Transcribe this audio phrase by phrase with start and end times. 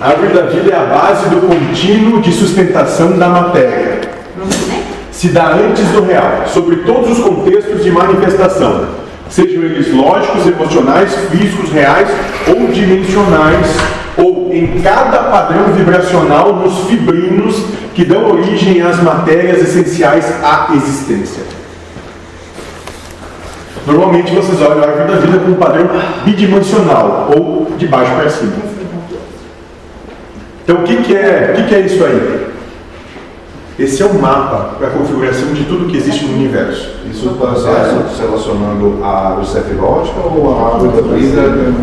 [0.00, 4.00] A árvore da vida é a base do contínuo de sustentação da matéria.
[5.10, 8.86] Se dá antes do real, sobre todos os contextos de manifestação,
[9.28, 12.08] sejam eles lógicos, emocionais, físicos, reais
[12.46, 13.66] ou dimensionais,
[14.16, 21.57] ou em cada padrão vibracional nos fibrinos que dão origem às matérias essenciais à existência.
[23.88, 25.88] Normalmente vocês olham a árvore da vida com um padrão
[26.22, 28.52] bidimensional, ou de baixo para cima.
[30.62, 32.48] Então o que, que, é, o que, que é isso aí?
[33.78, 36.96] Esse é o mapa para a configuração de tudo que existe no universo.
[37.10, 41.40] Isso está se relacionando à árvore cefilótica ou à árvore da vida?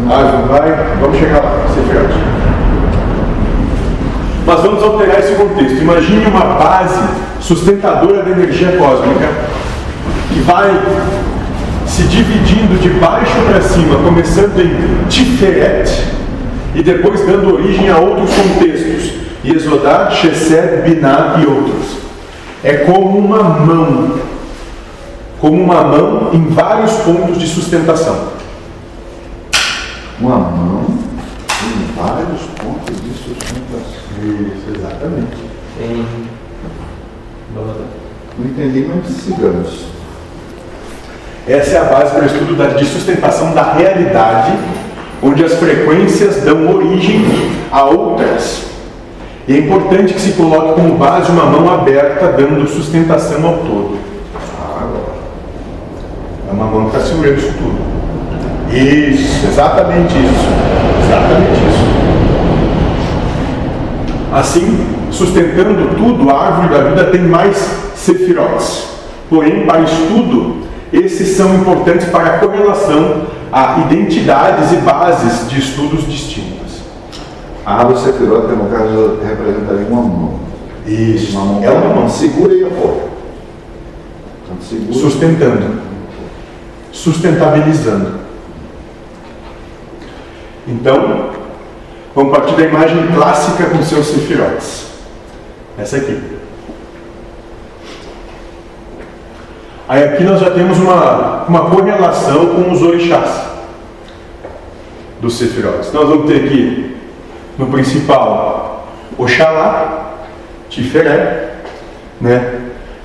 [0.07, 2.35] Ah, vai, vamos chegar lá, cefilótica.
[4.45, 5.81] Mas vamos alterar esse contexto.
[5.81, 6.99] Imagine uma base
[7.39, 9.29] sustentadora da energia cósmica
[10.31, 10.69] que vai
[11.85, 15.89] se dividindo de baixo para cima, começando em Tiferet
[16.75, 19.13] e depois dando origem a outros contextos,
[19.45, 21.97] Yesodá, Chesed, Binah e outros.
[22.63, 24.19] É como uma mão,
[25.39, 28.29] como uma mão em vários pontos de sustentação.
[30.19, 30.85] Uma mão
[31.63, 33.95] em vários pontos de sustentação.
[34.21, 35.37] Isso, exatamente.
[35.79, 36.05] Em.
[38.37, 39.94] Não entendi, mas sigamos.
[41.47, 44.53] Essa é a base para o estudo da, sustentação da realidade,
[45.21, 47.23] onde as frequências dão origem
[47.71, 48.63] a outras.
[49.47, 53.99] E é importante que se coloque como base uma mão aberta, dando sustentação ao todo.
[56.49, 57.95] É uma mão que está segurando isso tudo.
[58.75, 60.49] Isso, exatamente isso.
[61.05, 61.85] Exatamente isso.
[64.33, 67.55] Assim, sustentando tudo, a árvore da vida tem mais
[67.95, 68.87] sefirotes.
[69.29, 76.05] Porém, para estudo, esses são importantes para a correlação a identidades e bases de estudos
[76.07, 76.81] distintas.
[77.65, 80.39] A árvore cefirota, no caso, representaria uma mão.
[80.85, 83.15] Isso, Uma mão, é uma mão segura e apoia.
[84.61, 84.93] Segura.
[84.93, 85.81] sustentando,
[86.91, 88.19] sustentabilizando.
[90.67, 91.29] Então,
[92.15, 94.87] vamos partir da imagem clássica com seus sefirotes.
[95.77, 96.34] Essa aqui.
[99.87, 103.45] Aí aqui nós já temos uma, uma correlação com os orixás
[105.21, 105.89] dos sefirotes.
[105.89, 106.97] Então nós vamos ter aqui
[107.57, 108.87] no principal
[109.17, 110.13] Oxalá,
[110.69, 111.49] Tiferet,
[112.19, 112.61] né?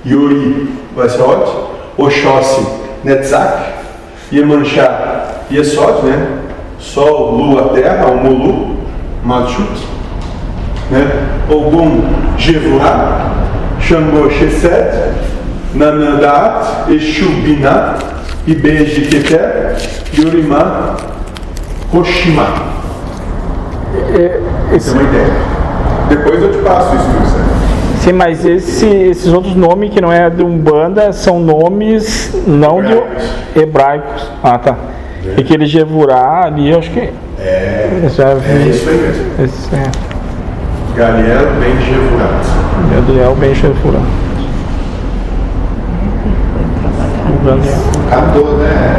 [0.06, 2.66] Yori Vassot, Oxóssi
[3.04, 3.72] Netzach,
[4.32, 6.38] Iemanjá Yesod, né?
[6.78, 8.76] Sol, Lua, Terra, o
[9.22, 9.86] Malchut,
[10.90, 11.28] né?
[11.50, 12.02] Ogum
[12.38, 13.32] Jevurá,
[13.78, 15.14] Xangô Chesed,
[15.74, 17.96] Nanadat, Exu Binah,
[18.46, 19.76] Ibeji Keter,
[20.18, 20.96] Yorimá,
[21.90, 22.46] Koshima.
[24.14, 24.40] É,
[24.74, 25.32] Essa é uma ideia.
[26.08, 27.50] Depois eu te passo isso, Luciano.
[28.00, 33.22] Sim, mas esse- esses outros nomes que não é de Umbanda são nomes não Hebraicos.
[33.54, 34.30] de hebraicos.
[34.42, 34.74] Ah, tá.
[35.36, 37.10] E aquele Jevurá ali, eu acho que.
[37.38, 38.70] É, Já é vi.
[38.70, 39.44] isso aí mesmo.
[39.44, 39.90] Esse é
[40.96, 42.46] Galiel Ben Jevurat.
[42.94, 44.00] Gabriel Ben Jevurá.
[47.40, 47.78] O Galiel.
[48.10, 48.96] Captou, né?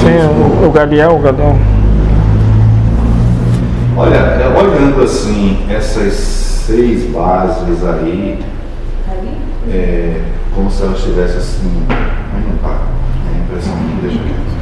[0.00, 1.56] Sim, o, o Galiel, o Galiel.
[3.96, 8.40] Olha, é, olhando assim, essas seis bases aí,
[9.70, 10.20] é,
[10.52, 11.82] como se elas estivessem assim.
[11.88, 12.76] Mas não tá.
[13.24, 14.56] É a impressão que deixa quieto.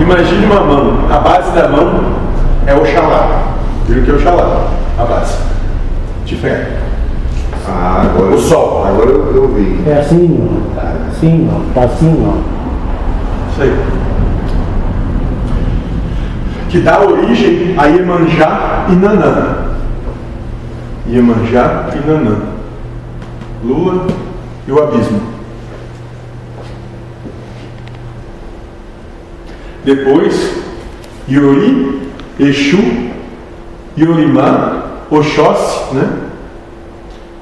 [0.00, 1.06] Imagine uma mão.
[1.08, 2.16] A base da mão
[2.66, 3.54] é Oxalá.
[3.86, 4.68] Viram que é Oxalá?
[4.98, 5.38] A base.
[6.26, 6.91] Diferente.
[7.68, 8.34] Ah, agora.
[8.34, 8.84] O sol.
[8.86, 9.88] Agora eu, eu vi.
[9.88, 11.08] É assim, ó.
[11.08, 11.74] Assim, ó.
[11.74, 13.52] Tá assim, ó.
[13.52, 14.02] Isso aí.
[16.68, 19.56] Que dá origem a Iemanjá e Nanã.
[21.06, 22.36] Iemanjá e Nanã.
[23.64, 24.06] Lua
[24.66, 25.20] e o abismo.
[29.84, 30.62] Depois,
[31.28, 32.08] Yori,
[32.38, 32.78] Exu,
[33.96, 36.21] Yorimá, Oxóssi, né?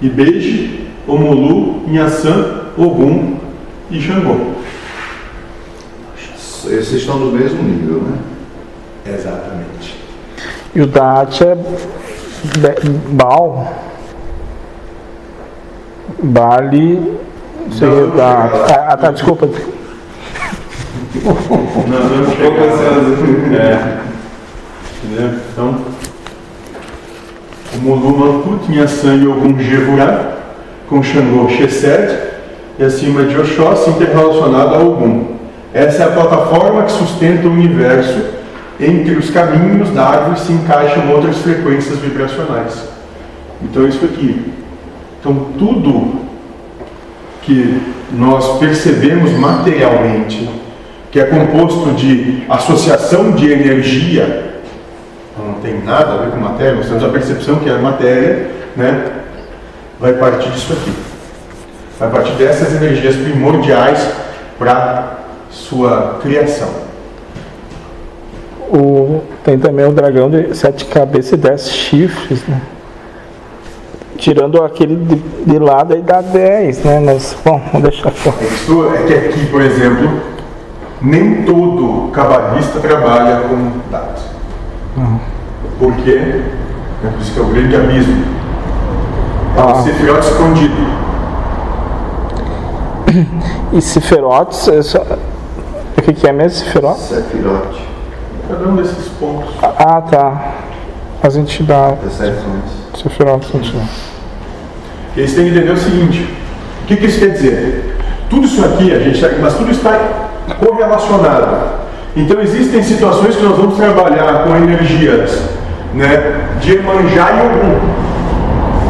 [0.02, 3.36] Ibeji, Omulu, Inhaçã, Ogum
[3.90, 4.36] e Xangô.
[6.66, 8.18] Esses estão no mesmo nível, né?
[9.06, 9.96] Exatamente.
[10.74, 13.74] E o Dat é Be- Baal.
[16.22, 17.18] Bali.
[17.72, 18.50] Sei Não, da.
[18.50, 18.66] não lá.
[18.88, 19.46] Ah, tá, desculpa.
[19.46, 19.56] Nós
[21.46, 23.54] vamos chegar.
[23.54, 24.00] É.
[25.04, 25.40] Entendeu?
[25.52, 25.68] Então,
[27.80, 30.36] Mulu Malkut, Inhaçã e Ogum Jevurá,
[30.88, 32.16] com Xangô Chesed,
[32.78, 35.36] e acima de Oxóssi, interrelacionado a Ogum.
[35.72, 38.40] Essa é a plataforma que sustenta o universo.
[38.78, 42.88] Entre os caminhos da árvore se encaixam outras frequências vibracionais.
[43.62, 44.52] Então, isso aqui.
[45.20, 46.20] Então, tudo
[47.42, 47.80] que
[48.12, 50.48] nós percebemos materialmente,
[51.10, 54.49] que é composto de associação de energia,
[55.62, 59.20] tem nada a ver com matéria, nós temos a percepção que é matéria, né?
[60.00, 60.92] vai partir disso aqui.
[61.98, 64.10] Vai partir dessas energias primordiais
[64.58, 65.18] para
[65.50, 66.68] sua criação.
[68.70, 72.60] O, tem também o dragão de sete cabeças e dez chifres, né?
[74.16, 77.00] Tirando aquele de, de lado aí dá 10, né?
[77.00, 78.36] Mas, bom, vamos deixar fora.
[78.44, 80.20] Isso é que aqui, por exemplo,
[81.00, 84.22] nem todo cabalista trabalha com dados.
[84.96, 85.18] Uhum.
[85.80, 86.42] Por quê?
[87.04, 88.24] É por isso que é o grande abismo.
[89.56, 89.66] É Ah.
[89.78, 90.74] um cefirot escondido.
[93.72, 94.98] E Seferotes, é só-
[95.96, 97.02] o que, que é mesmo Seferotes?
[97.04, 97.88] Sefirote,
[98.48, 99.54] Cada um desses pontos.
[99.62, 100.52] Ah, tá.
[101.22, 102.14] As entidades.
[103.00, 104.10] Seferotes, entidades.
[105.16, 106.36] E você tem que entender o seguinte:
[106.82, 107.96] o que, que isso quer dizer?
[108.28, 109.98] Tudo isso aqui, a gente tá, mas tudo está
[110.58, 111.80] correlacionado.
[112.16, 115.40] Então existem situações que nós vamos trabalhar com energias
[115.94, 117.78] né, de Emanjá e Ogum.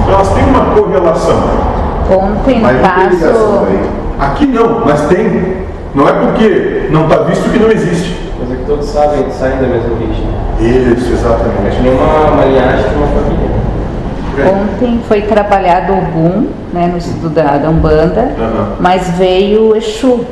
[0.02, 1.40] Então elas têm uma correlação.
[2.10, 3.66] Ontem, no Mas não tem ligação caso.
[4.18, 5.56] Aqui não, mas tem.
[5.94, 8.16] Não é porque não está visto que não existe.
[8.40, 10.28] Mas é que todos sabem que saem da mesma origem.
[10.60, 11.76] Isso, É exatamente.
[11.76, 13.50] que nem uma, uma linhagem de uma família.
[14.62, 18.68] ontem foi trabalhado o Gum, né, no estudo da, da Umbanda, Aham.
[18.78, 20.24] mas veio o Exu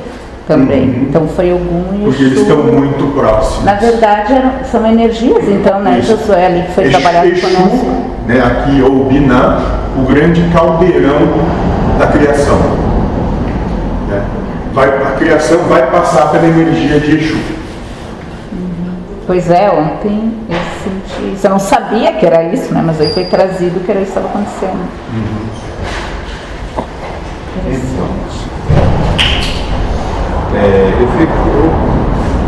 [0.49, 1.07] também.
[1.09, 3.65] Então foi o Gum o Porque eles estão muito próximos.
[3.65, 6.17] Na verdade, eram, são energias, então, né, Isso.
[6.17, 7.87] Josué, ali que foi Exu- trabalhado Exu, conosco.
[8.27, 9.61] né, aqui, ou Biná,
[9.97, 11.29] o grande caldeirão
[11.99, 12.57] da criação.
[14.09, 14.23] Né?
[14.73, 17.39] Vai, a criação vai passar pela energia de Exu.
[19.27, 21.47] Pois é, ontem eu senti isso.
[21.47, 24.19] Eu não sabia que era isso, né, mas aí foi trazido que era isso que
[24.19, 24.89] estava acontecendo.
[27.59, 28.48] Interessante.
[30.55, 31.33] É, eu, fico,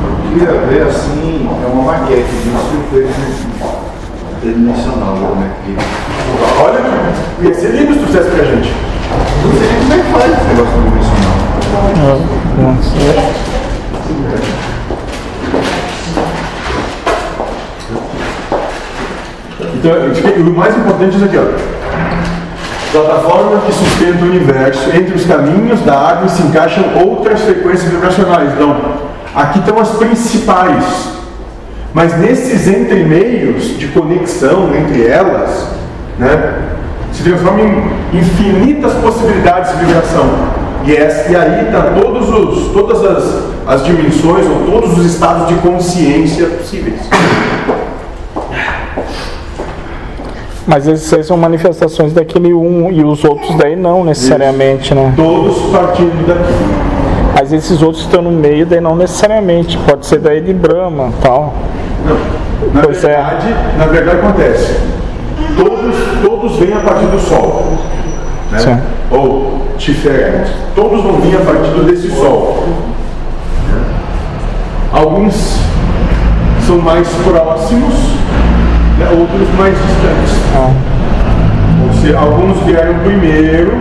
[0.05, 2.81] eu queria ver assim, é uma maquete disso
[4.41, 5.77] tridimensional, como é que.
[6.63, 6.81] Olha,
[7.43, 8.73] ia ser lindo se tu fizesse pra gente.
[9.45, 11.31] Não sei nem como é que faz esse negócio tridimensional.
[19.83, 19.93] Então,
[20.47, 21.80] o mais importante é isso aqui, ó.
[22.93, 24.91] Plataforma que sustenta o universo.
[24.91, 28.53] Entre os caminhos da árvore se encaixam outras frequências vibracionais.
[28.53, 28.77] Então,
[29.35, 31.21] aqui estão as principais.
[31.95, 35.69] Mas nesses entremeios de conexão entre elas,
[36.19, 36.55] né,
[37.13, 37.67] se transformam
[38.13, 40.29] em infinitas possibilidades de vibração.
[40.85, 41.93] E, essa, e aí está
[42.73, 47.01] todas as, as dimensões ou todos os estados de consciência possíveis.
[50.71, 55.13] Mas esses aí são manifestações daquele um e os outros daí não necessariamente, né?
[55.17, 56.55] Todos partindo daqui.
[57.35, 59.77] Mas esses outros estão no meio daí não necessariamente.
[59.79, 61.53] Pode ser daí de Brahma tal.
[62.07, 62.17] Não.
[62.73, 63.09] Na Pois é.
[63.09, 64.77] verdade, na verdade acontece.
[65.57, 67.65] Todos, todos vêm a partir do Sol.
[68.53, 68.59] Né?
[68.61, 68.79] Sim.
[69.11, 70.53] Ou Tiferet.
[70.77, 72.63] Todos vão vir a partir desse Sol.
[74.93, 75.57] Alguns
[76.65, 77.95] são mais próximos,
[79.01, 79.09] né?
[79.19, 80.37] outros mais distantes.
[80.55, 80.73] Ah,
[81.87, 83.73] Ou seja, alguns vieram primeiro,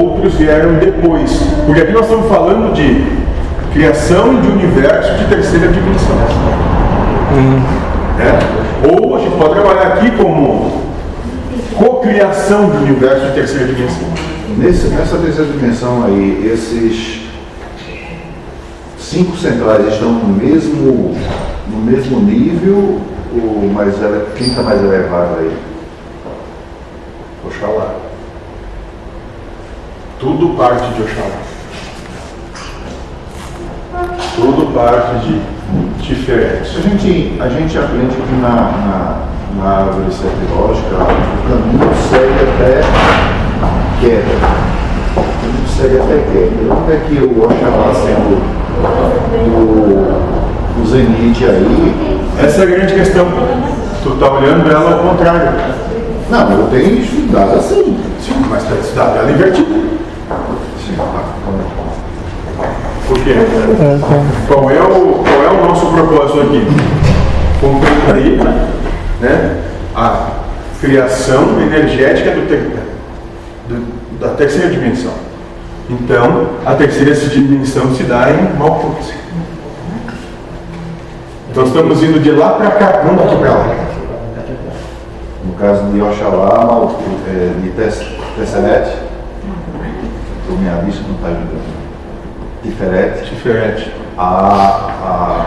[0.00, 1.30] outros vieram depois.
[1.66, 3.04] Porque aqui nós estamos falando de
[3.72, 6.16] criação de universo de terceira dimensão.
[8.16, 8.38] Né?
[8.88, 10.82] Ou a gente pode trabalhar aqui como
[11.76, 14.08] cocriação de universo de terceira dimensão.
[14.56, 17.28] Nesse, nessa terceira dimensão aí, esses
[18.98, 21.14] cinco centrais estão no mesmo,
[21.68, 23.00] no mesmo nível,
[23.32, 23.94] ou mais
[24.36, 25.56] quem está mais elevado aí?
[27.46, 27.94] Oxalá.
[30.18, 31.40] Tudo parte de Oxalá.
[34.36, 35.40] Tudo parte de
[36.02, 36.62] Tiferet.
[36.62, 39.18] A gente, a gente aprende que na, na,
[39.56, 42.80] na árvore sepilógica o caminho segue até
[44.00, 44.34] queda.
[45.16, 46.74] O caminho segue até queda.
[46.74, 48.40] Onde é que o Oxalá sendo
[49.54, 49.60] o,
[50.78, 50.86] o
[51.46, 52.17] aí?
[52.42, 53.26] Essa é a grande questão.
[54.02, 55.52] Tu está olhando ela ao contrário.
[56.30, 57.98] Não, eu tenho estudado assim.
[58.20, 59.68] Sim, mas está estudado ela invertida.
[59.68, 61.24] Sim, tá.
[63.08, 63.34] Por quê?
[64.46, 66.66] Qual é o, qual é o nosso propósito aqui?
[67.60, 68.44] Compreender
[69.20, 69.56] né,
[69.96, 70.26] a
[70.80, 72.70] criação energética do ter-
[73.68, 75.12] do- da terceira dimensão.
[75.90, 79.14] Então, a terceira dimensão se dá em Malkuth.
[81.50, 83.74] Então estamos indo de lá para cá, não daqui para lá.
[85.44, 86.88] No caso de Oxalá,
[87.26, 88.88] é, de Tess- Tesseret,
[90.48, 91.68] o minha vista não está ajudando.
[92.62, 93.92] Tiferet, Diferente.
[94.16, 95.44] a, a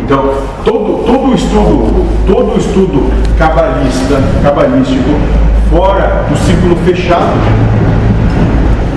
[0.00, 0.34] Então,
[0.64, 5.10] todo, todo estudo, todo estudo cabalista, cabalístico,
[5.70, 7.32] fora do círculo fechado,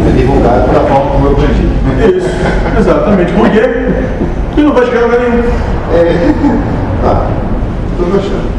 [0.08, 1.68] é divulgado da forma como eu aprendi.
[2.18, 2.30] isso.
[2.78, 3.32] Exatamente.
[3.34, 3.86] Por quê?
[4.56, 5.44] Porque não vai chegar lugar nenhum.
[5.94, 6.32] É,
[7.92, 8.56] estou gostando.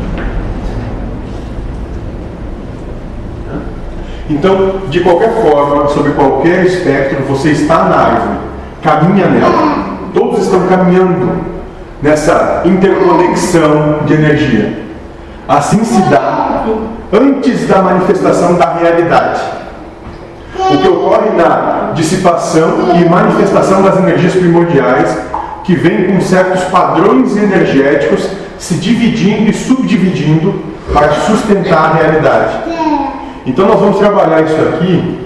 [4.28, 8.38] Então, de qualquer forma, sobre qualquer espectro, você está na árvore,
[8.82, 9.86] caminha nela.
[10.12, 11.32] Todos estão caminhando
[12.02, 14.84] nessa interconexão de energia.
[15.48, 16.66] Assim se dá
[17.10, 19.40] antes da manifestação da realidade.
[20.58, 25.16] O que ocorre na dissipação e manifestação das energias primordiais,
[25.66, 30.54] que vem com certos padrões energéticos se dividindo e subdividindo
[30.92, 32.58] para sustentar a realidade.
[33.44, 35.18] Então nós vamos trabalhar isso aqui,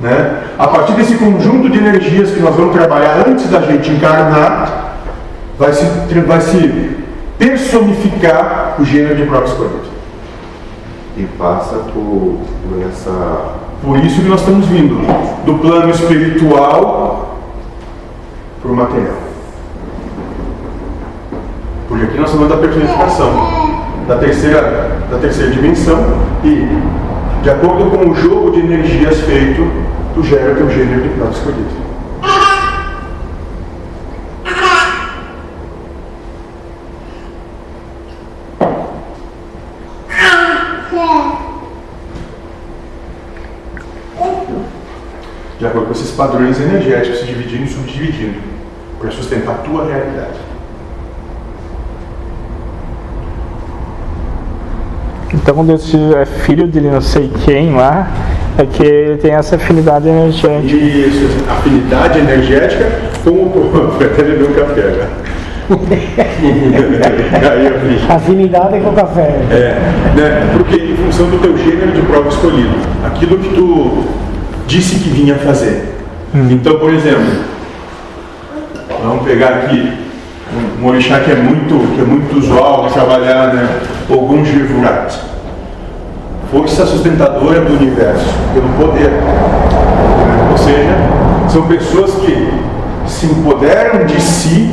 [0.00, 0.42] né?
[0.58, 4.96] A partir desse conjunto de energias que nós vamos trabalhar antes da gente encarnar,
[5.58, 5.84] vai se,
[6.26, 6.96] vai se
[7.38, 9.96] personificar o gênero de próprio escolhido.
[11.18, 12.38] E passa por,
[12.68, 13.56] por essa.
[13.82, 14.96] Por isso que nós estamos vindo
[15.44, 17.38] do plano espiritual
[18.62, 19.25] para o material.
[21.88, 23.30] Porque aqui nós estamos da personificação,
[24.08, 26.66] da terceira, da terceira dimensão e
[27.42, 29.70] de acordo com o jogo de energias feito,
[30.14, 31.86] tu gera o teu gênero de próprio escolhido.
[45.58, 48.40] De acordo com esses padrões energéticos se dividindo e subdividindo
[48.98, 50.45] para sustentar a tua realidade.
[55.34, 58.08] Então, quando esse é filho de não sei quem lá,
[58.58, 60.74] é que ele tem essa afinidade energética.
[60.74, 62.86] Isso, afinidade energética
[63.24, 63.94] com o.
[63.98, 65.26] Foi até beber um café já.
[67.84, 68.00] Vi.
[68.08, 69.34] Afinidade com café.
[69.50, 69.76] É,
[70.14, 70.50] né?
[70.56, 74.04] Porque em função do teu gênero de prova escolhido, aquilo que tu
[74.66, 75.92] disse que vinha fazer.
[76.34, 77.26] Então, por exemplo,
[79.02, 79.92] vamos pegar aqui
[80.54, 83.68] um, um orixá que é muito, que é muito usual trabalhar, né?
[84.08, 85.18] Ogum Jivurat.
[86.50, 89.10] Força sustentadora do universo, pelo poder.
[90.52, 90.96] Ou seja,
[91.48, 92.48] são pessoas que
[93.08, 94.72] se empoderam de si,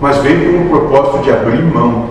[0.00, 2.10] mas vêm com o propósito de abrir mão.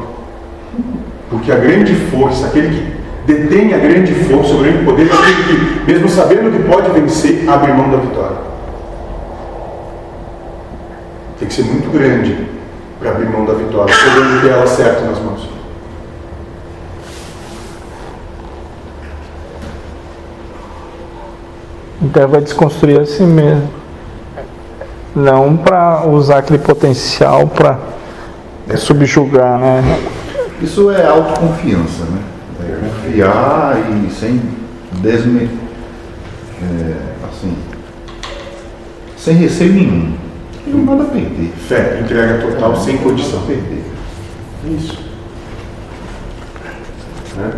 [1.30, 5.44] Porque a grande força, aquele que detém a grande força, o grande poder, é aquele
[5.44, 8.38] que, mesmo sabendo que pode vencer, abre mão da vitória.
[11.40, 12.36] Tem que ser muito grande
[13.00, 15.57] para abrir mão da vitória, podendo ter ela certa nas mãos.
[22.08, 23.70] Então vai desconstruir a si mesmo.
[25.14, 27.78] Não para usar aquele potencial para
[28.78, 30.00] subjugar, né?
[30.62, 32.22] Isso é autoconfiança, né?
[32.62, 34.42] É confiar e sem
[35.02, 35.50] desme...
[36.62, 36.94] é,
[37.28, 37.54] assim,
[39.18, 40.14] sem receio nenhum.
[40.66, 41.52] E não nada a perder.
[41.68, 43.42] Fé, entrega total, sem condição.
[43.42, 43.84] perder.
[44.66, 44.98] Isso.
[47.36, 47.52] Né?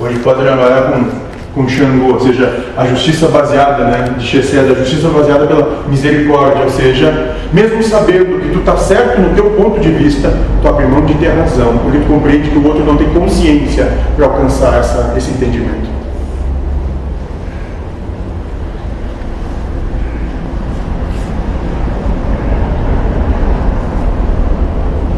[0.00, 1.21] Ou a gente pode trabalhar com,
[1.54, 6.64] com Xangô, ou seja, a justiça baseada, né, de Chesed, a justiça baseada pela misericórdia,
[6.64, 10.32] ou seja, mesmo sabendo que tu está certo no teu ponto de vista,
[10.62, 13.86] tu abre mão de ter razão, porque tu compreende que o outro não tem consciência
[14.16, 15.92] para alcançar essa, esse entendimento.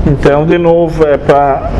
[0.07, 1.71] Então, de novo, é para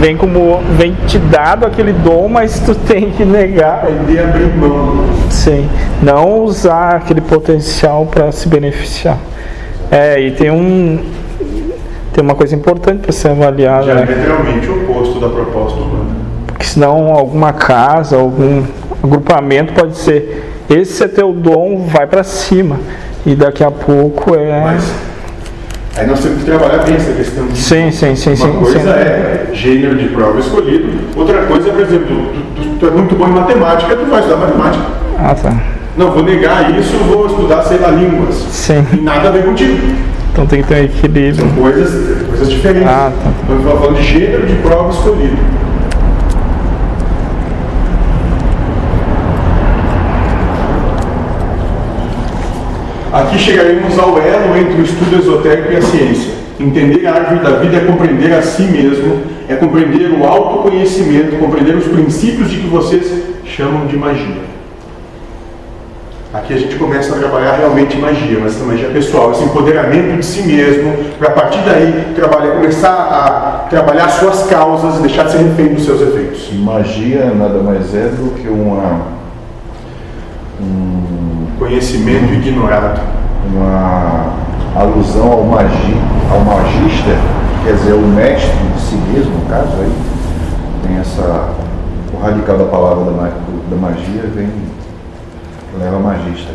[0.00, 4.54] vem como vem te dado aquele dom, mas tu tem que negar, Aprender a abrir
[4.56, 5.04] mão.
[5.30, 5.68] sim,
[6.02, 9.18] não usar aquele potencial para se beneficiar.
[9.90, 10.98] É, e tem um
[12.12, 14.06] tem uma coisa importante para ser avaliada, né?
[14.06, 16.16] Diametralmente o oposto da proposta humana.
[16.46, 18.64] Porque senão alguma casa, algum
[19.02, 22.78] agrupamento pode ser esse é teu dom, vai para cima.
[23.24, 24.60] E daqui a pouco é.
[24.60, 24.92] Mas
[25.96, 28.52] aí nós temos que trabalhar bem essa questão de Sim, sim, sim, Uma sim.
[28.58, 28.88] coisa sim.
[28.88, 32.16] é gênero de prova escolhido, outra coisa é, por exemplo,
[32.54, 34.84] tu, tu- tu é muito bom em matemática, tu vai estudar matemática.
[35.18, 35.54] Ah, tá.
[35.96, 38.34] Não, vou negar isso, vou estudar, sei lá, línguas.
[38.50, 38.84] Sim.
[38.92, 39.78] E nada a ver contigo.
[40.32, 41.48] Então tem que ter um equilíbrio.
[41.58, 42.86] Coisas, coisas diferentes.
[42.88, 43.30] Ah, tá.
[43.48, 45.36] Nós estamos falando de gênero de prova escolhido.
[53.16, 56.34] Aqui chegaremos ao elo entre o estudo esotérico e a ciência.
[56.60, 61.76] Entender a árvore da vida é compreender a si mesmo, é compreender o autoconhecimento, compreender
[61.76, 63.10] os princípios de que vocês
[63.46, 64.44] chamam de magia.
[66.34, 70.26] Aqui a gente começa a trabalhar realmente magia, mas essa magia pessoal, esse empoderamento de
[70.26, 75.32] si mesmo, para a partir daí trabalhar, começar a trabalhar suas causas e deixar de
[75.32, 76.52] ser refém dos seus efeitos.
[76.52, 79.06] Magia nada mais é do que uma,
[80.60, 80.95] um,
[81.58, 83.00] Conhecimento ignorado.
[83.52, 84.34] uma
[84.74, 85.94] alusão ao, magi,
[86.30, 87.16] ao magista,
[87.64, 89.92] quer dizer, o mestre de si mesmo, no caso aí,
[90.86, 91.54] tem essa.
[92.12, 93.30] O radical da palavra da,
[93.70, 94.50] da magia vem.
[95.78, 96.52] leva a magista.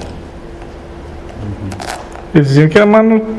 [2.34, 3.36] Eles diziam que era manu-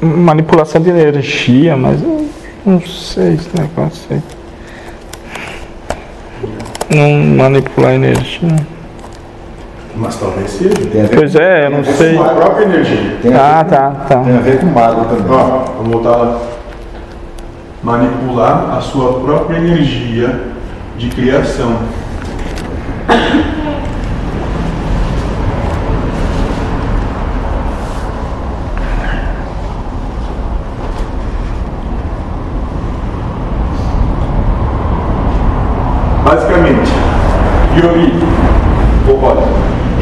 [0.00, 2.26] manipulação de energia, mas eu
[2.64, 4.22] não sei esse negócio aí.
[6.90, 8.48] Não manipular energia.
[9.98, 10.74] Mas talvez seja.
[10.90, 12.14] Tem a ver, Pois é, eu não É sei.
[12.14, 13.16] sua própria energia.
[13.20, 14.20] tem a Ah, ver, tá, tá.
[14.20, 15.24] tem a ver com mago também.
[15.36, 16.38] Ó, vamos voltar lá.
[17.82, 20.40] Manipular a sua própria energia
[20.96, 21.76] de criação.
[36.24, 36.90] Basicamente,
[37.76, 38.12] Yori,
[39.08, 39.46] ou olha,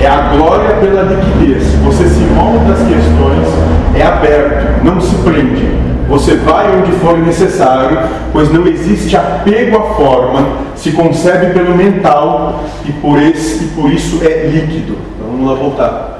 [0.00, 1.74] é a glória pela liquidez.
[1.84, 3.46] Você se molda das questões,
[3.94, 5.76] é aberto, não se prende.
[6.08, 7.98] Você vai onde for necessário,
[8.32, 13.90] pois não existe apego à forma, se concebe pelo mental e por, esse, e por
[13.90, 14.96] isso é líquido.
[15.16, 16.12] Então vamos lá voltar.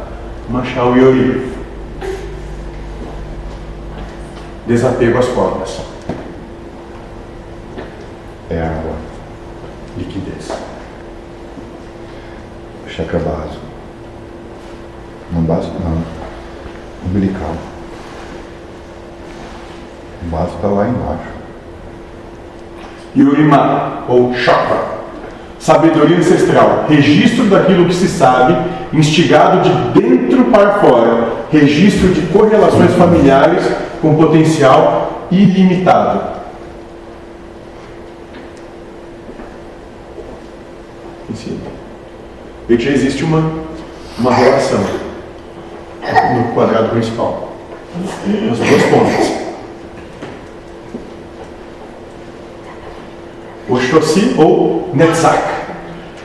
[0.49, 1.53] O Yori.
[4.67, 5.81] Desapego às formas.
[8.51, 8.93] É água,
[9.97, 10.51] Liquidez.
[12.89, 13.67] chakra básico.
[15.33, 16.03] Não básico não.
[17.05, 17.55] Umbilical.
[20.23, 21.37] O está lá embaixo.
[23.17, 24.97] Yurima, ou chakra.
[25.59, 28.57] Sabedoria ancestral, registro daquilo que se sabe,
[28.93, 33.67] instigado de dentro para fora, registro de correlações familiares
[34.01, 36.37] com potencial ilimitado.
[42.67, 43.51] Que já existe uma,
[44.19, 44.81] uma relação
[46.35, 47.53] no quadrado principal.
[48.27, 49.46] Nas duas pontas.
[53.69, 55.43] Oxóssi ou Netzach.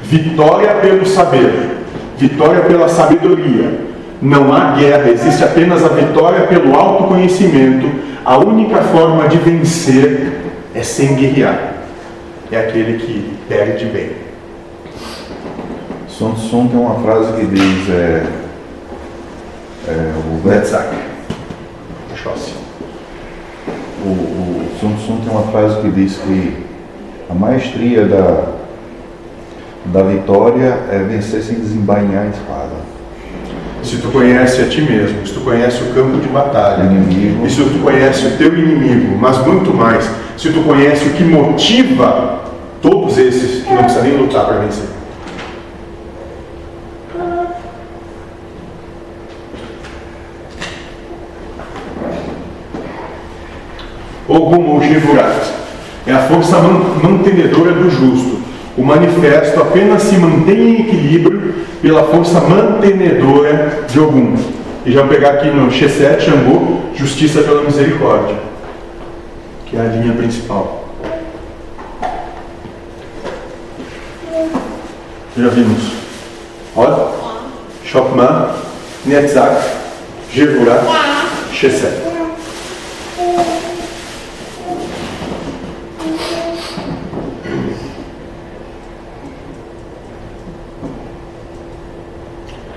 [0.03, 1.77] Vitória pelo saber,
[2.17, 3.91] vitória pela sabedoria.
[4.21, 7.89] Não há guerra, existe apenas a vitória pelo autoconhecimento.
[8.23, 10.41] A única forma de vencer
[10.75, 11.73] é sem guerrear.
[12.51, 14.11] É aquele que perde bem.
[16.07, 18.23] Sun Tzu tem uma frase que diz é,
[19.87, 20.89] é, o, Netzach.
[22.11, 22.53] Oxóssi.
[24.05, 26.70] o, o Sun Tzu tem uma frase que diz que
[27.31, 28.43] a maestria da,
[29.85, 32.91] da vitória é vencer sem desembainhar a espada.
[33.81, 37.45] Se tu conhece a ti mesmo, se tu conhece o campo de batalha, Inimigo.
[37.45, 41.23] e se tu conhece o teu inimigo, mas muito mais, se tu conhece o que
[41.23, 42.41] motiva
[42.81, 44.89] todos esses, que não precisa nem lutar para vencer.
[54.27, 55.60] Ogum ou Shivurat
[56.07, 58.39] é a força man- mantenedora do justo.
[58.77, 64.35] O manifesto apenas se mantém em equilíbrio pela força mantenedora de Ogum.
[64.85, 68.35] E já vou pegar aqui no X7 Xangô, Justiça pela Misericórdia,
[69.65, 70.85] que é a linha principal.
[75.37, 75.91] Já vimos.
[76.75, 77.21] Olha.
[77.85, 78.47] Chokman,
[79.05, 79.61] Netzach,
[80.33, 80.81] Jevurat,
[81.53, 82.10] X7.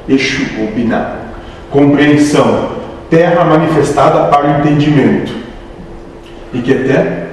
[0.09, 1.17] Exu ou Binah.
[1.71, 2.69] Compreensão,
[3.11, 5.33] terra manifestada para o entendimento.
[6.53, 7.25] E que até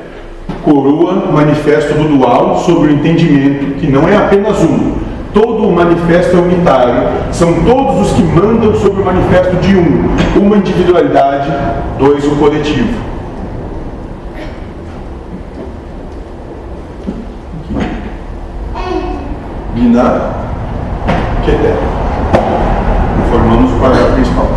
[0.63, 4.95] coroa manifesto do dual sobre o entendimento, que não é apenas um.
[5.33, 10.09] Todo o manifesto é unitário, são todos os que mandam sobre o manifesto de um.
[10.35, 11.49] Uma individualidade,
[11.97, 13.11] dois o coletivo.
[19.73, 20.31] Binah,
[21.45, 21.75] Keter.
[23.29, 24.47] Formamos o quadrado principal.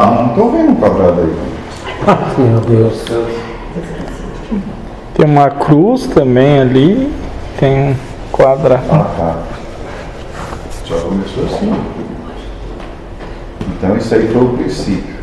[0.00, 1.48] Ah, não estou vendo o quadrado aí.
[2.38, 3.04] Meu Deus.
[5.14, 7.12] Tem uma cruz também ali.
[7.58, 7.96] Tem um
[8.30, 8.84] quadrado.
[8.90, 9.42] Ah, tá.
[10.84, 11.74] Só começou assim.
[13.76, 15.18] Então isso aí foi o princípio.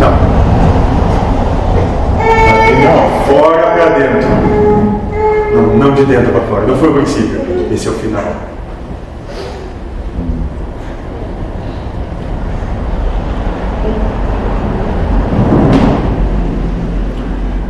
[0.00, 0.10] Não.
[2.82, 4.28] Não, fora pra dentro.
[5.54, 6.66] Não, não de dentro pra fora.
[6.66, 7.40] Não foi o princípio.
[7.72, 8.24] Esse é o final.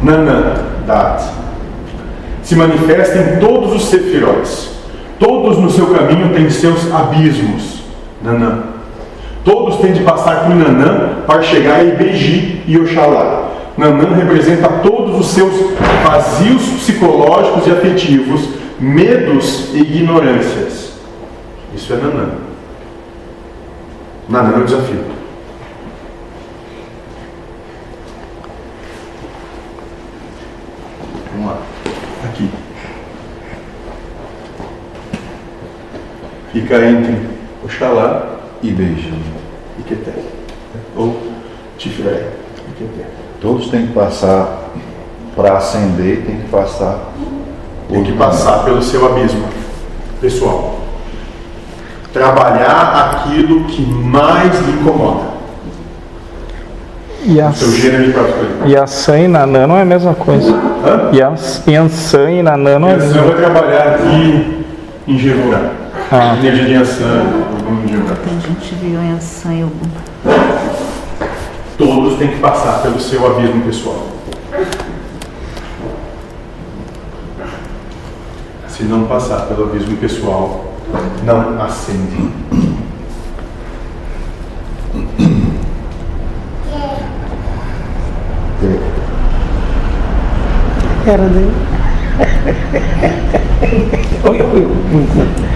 [0.02, 1.22] Nanã, Dat,
[2.52, 4.72] se manifesta em todos os sefirós.
[5.18, 7.82] Todos no seu caminho têm seus abismos.
[8.22, 8.64] Nanã.
[9.42, 13.52] Todos têm de passar por Nanã para chegar a Ibeji e Oxalá.
[13.78, 15.54] Nanã representa todos os seus
[16.04, 18.46] vazios psicológicos e afetivos,
[18.78, 20.92] medos e ignorâncias.
[21.74, 22.28] Isso é Nanã.
[24.28, 25.04] Nanã é o desafio.
[31.32, 31.58] Vamos lá.
[32.24, 32.48] Aqui.
[36.72, 37.18] Fica entre
[37.62, 38.22] Oxalá
[38.62, 39.10] E beijo.
[39.78, 40.14] e Keter.
[40.96, 41.18] Ou
[41.76, 42.28] Tifré
[42.80, 42.84] e.
[43.42, 44.70] Todos têm que passar,
[45.36, 47.12] para ascender, tem que passar.
[47.90, 49.44] Tem que passar pelo seu abismo
[50.18, 50.78] pessoal.
[52.10, 55.32] Trabalhar aquilo que mais lhe incomoda.
[57.24, 58.48] E a, O seu gênero de coisa.
[58.66, 60.50] e a San e Nanã não é a mesma coisa.
[60.52, 61.10] Hã?
[61.12, 61.34] E a
[61.68, 64.64] Yansan e Nanã não é a Você mesma vai trabalhar aqui
[65.06, 65.81] em Gerurá.
[66.14, 66.36] Ah.
[66.36, 67.24] Energia de Yansan,
[67.70, 68.14] em Gerurá.
[68.16, 69.88] Tem gente viu em ação e algum.
[71.78, 74.08] Todos têm que passar pelo seu abismo pessoal.
[78.68, 80.74] Se não passar pelo abismo pessoal,
[81.24, 82.30] não ascende.
[91.06, 91.52] Era dele.
[94.24, 94.68] Oi, oi, oi.
[94.92, 95.52] Todos têm que passar pelo abismo pessoal.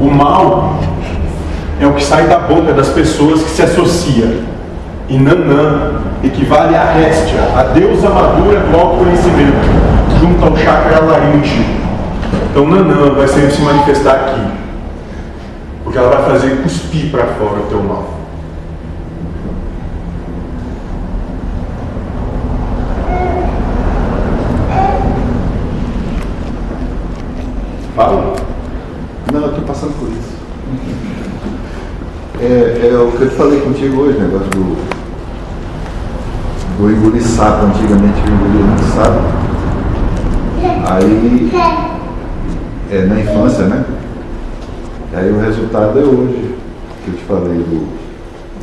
[0.00, 0.80] O mal
[1.80, 4.42] é o que sai da boca das pessoas que se associa.
[5.08, 9.68] E Nanã equivale a Réstia, a deusa madura do autoconhecimento,
[10.20, 11.64] junto ao chakra laríngeo.
[12.50, 14.63] Então Nanã vai sempre se manifestar aqui.
[15.94, 18.18] Porque ela vai fazer cuspir para fora o teu mal.
[27.94, 28.34] Fala.
[29.32, 30.34] Não, eu estou passando por isso.
[32.40, 34.76] É, é o que eu te falei contigo hoje, negócio do,
[36.76, 37.66] do engolir sapo.
[37.66, 38.82] Antigamente eu engolia muito.
[40.90, 41.52] Aí,
[42.90, 43.93] é na infância, né?
[45.16, 46.56] Aí o resultado é hoje,
[47.04, 47.86] que eu te falei do,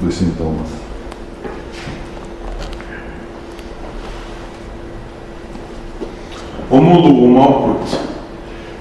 [0.01, 0.67] dos sintomas.
[6.69, 7.97] O Mulu, o Malkut,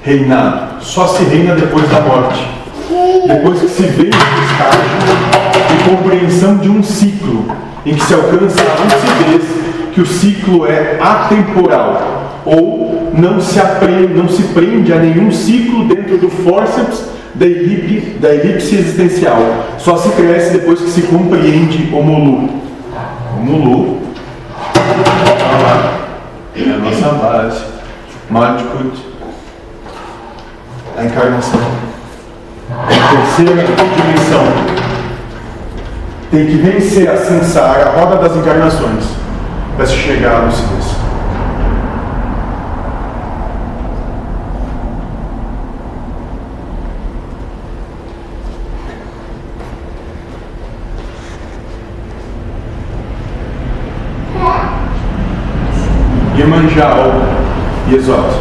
[0.02, 2.44] reinado, só se reina depois da morte.
[3.28, 4.90] Depois que se vê esse estágio
[5.68, 7.46] de compreensão de um ciclo,
[7.86, 14.12] em que se alcança a lucidez que o ciclo é atemporal, ou não se, aprende,
[14.14, 19.38] não se prende a nenhum ciclo dentro do forceps da elipse, da elipse existencial.
[19.78, 22.50] Só se cresce depois que se compreende o Mulu.
[23.34, 24.02] O Mulu.
[26.54, 27.64] É a nossa base.
[28.28, 29.06] Malkut.
[30.98, 31.60] A encarnação.
[32.70, 34.44] A terceira dimensão.
[36.30, 39.04] Tem que vencer a sensara, a roda das encarnações,
[39.76, 40.99] para se chegar à lucidez.
[56.50, 58.34] Iemanjá ou Yesod.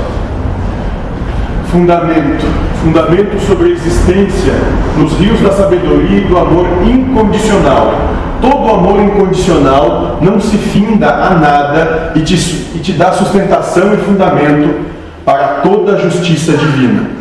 [1.72, 2.46] Fundamento.
[2.82, 4.54] Fundamento sobre a existência
[4.98, 7.94] nos rios da sabedoria e do amor incondicional.
[8.42, 12.36] Todo amor incondicional não se finda a nada e te,
[12.76, 14.88] e te dá sustentação e fundamento
[15.24, 17.12] para toda a justiça divina.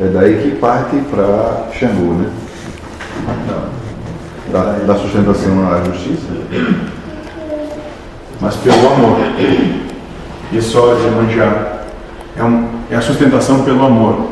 [0.00, 2.26] É daí que parte para Xangô, né?
[4.50, 6.26] Da, da sustentação à justiça.
[8.40, 9.18] Mas pelo amor.
[10.52, 11.84] Yesod, Iemanjá,
[12.36, 14.30] é, um, é a sustentação pelo amor.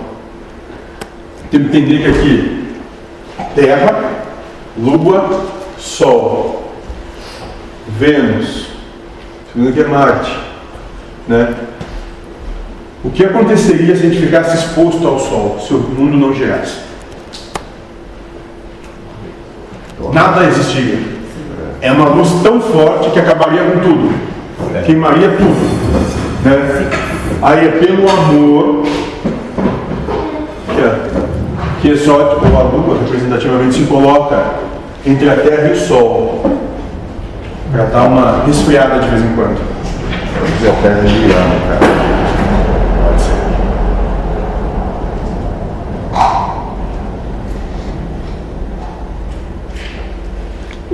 [1.51, 2.75] Temos que entender que aqui,
[3.55, 4.25] Terra,
[4.77, 5.47] Lua,
[5.79, 6.73] Sol,
[7.99, 8.69] Vênus,
[9.53, 10.39] segundo que é Marte,
[11.29, 11.55] né?
[13.05, 16.81] O que aconteceria se a gente ficasse exposto ao Sol, se o mundo não girasse?
[20.13, 21.18] Nada existiria.
[21.81, 24.15] É uma luz tão forte que acabaria com tudo.
[24.85, 26.45] Queimaria tudo.
[26.45, 26.91] Né?
[27.43, 28.83] Aí é pelo amor
[30.75, 30.99] que, é,
[31.81, 34.45] que exótico ou a lua representativamente se coloca
[35.07, 36.59] entre a Terra e o Sol
[37.71, 39.59] para dar uma resfriada de vez em quando.
[40.63, 41.78] E a terra é liana, cara.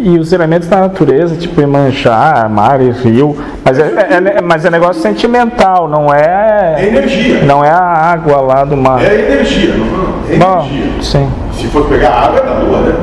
[0.07, 4.62] E os elementos da natureza, tipo Imanjá, mar e rio, mas é, é- é- mas
[4.62, 7.43] é negócio sentimental, não É é, energia.
[7.45, 7.79] não é a
[8.12, 9.03] água lá do mar.
[9.03, 11.03] É energia, não, não, é Bom, energia.
[11.03, 12.95] sim, Se for pegar água, é da lua, né?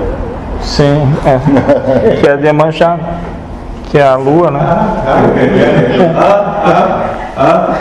[0.62, 2.18] sim, é.
[2.22, 3.00] que é de Imanjá,
[3.90, 4.60] que é a lua, né?
[4.62, 6.14] Ah, é, é.
[6.16, 6.62] ah,
[7.36, 7.74] ah,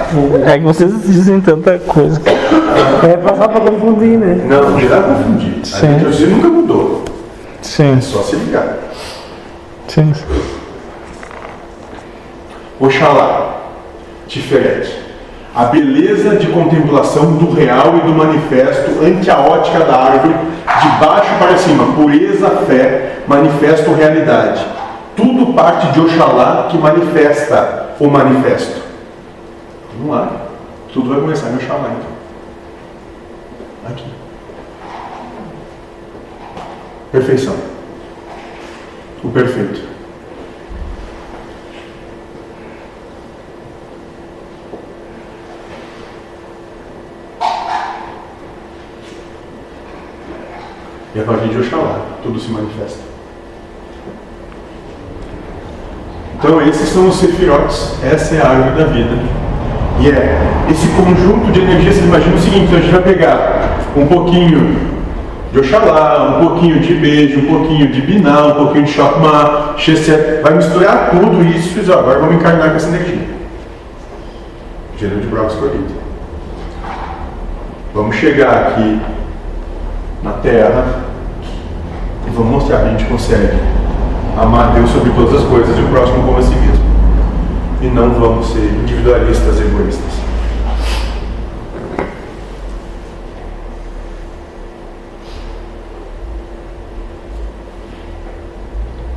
[0.47, 0.51] ah.
[0.51, 2.19] É que vocês dizem tanta coisa.
[3.07, 4.41] É passar pra confundir, né?
[4.49, 5.57] Não, não dá confundir.
[5.63, 5.87] A Sim.
[5.89, 7.05] energia nunca mudou.
[7.61, 8.65] Sim, É só se ligar.
[9.91, 10.13] Sim.
[12.79, 13.61] Oxalá,
[14.29, 14.91] Tiferet,
[15.55, 21.05] a beleza de contemplação do real e do manifesto ante a ótica da árvore, de
[21.05, 24.65] baixo para cima, pureza, fé, manifesto, realidade.
[25.17, 28.81] Tudo parte de Oxalá que manifesta o manifesto.
[29.99, 30.33] Vamos lá,
[30.93, 32.21] tudo vai começar em Oxalá então.
[33.91, 34.05] Aqui.
[37.13, 37.70] Perfeição.
[39.23, 39.83] O perfeito.
[51.15, 53.01] E a partir de Oxalá, tudo se manifesta.
[56.39, 59.41] Então, esses são os sefirotes, essa é a árvore da vida.
[60.01, 60.39] E é
[60.71, 64.90] esse conjunto de energias, você imagina o seguinte: então a gente vai pegar um pouquinho
[65.53, 70.43] de Oxalá, um pouquinho de beijo, um pouquinho de Biná, um pouquinho de Chokmah, Shesed,
[70.43, 73.29] vai misturar tudo isso e dizer, ó, agora vamos encarnar com essa energia.
[74.97, 76.01] Gênero de Brock escolhido.
[77.93, 79.01] Vamos chegar aqui
[80.23, 80.85] na Terra
[82.27, 83.59] e vamos mostrar que a gente consegue
[84.41, 86.85] amar Deus sobre todas as coisas e o próximo como a si mesmo.
[87.83, 90.20] E não vamos ser individualistas egoístas.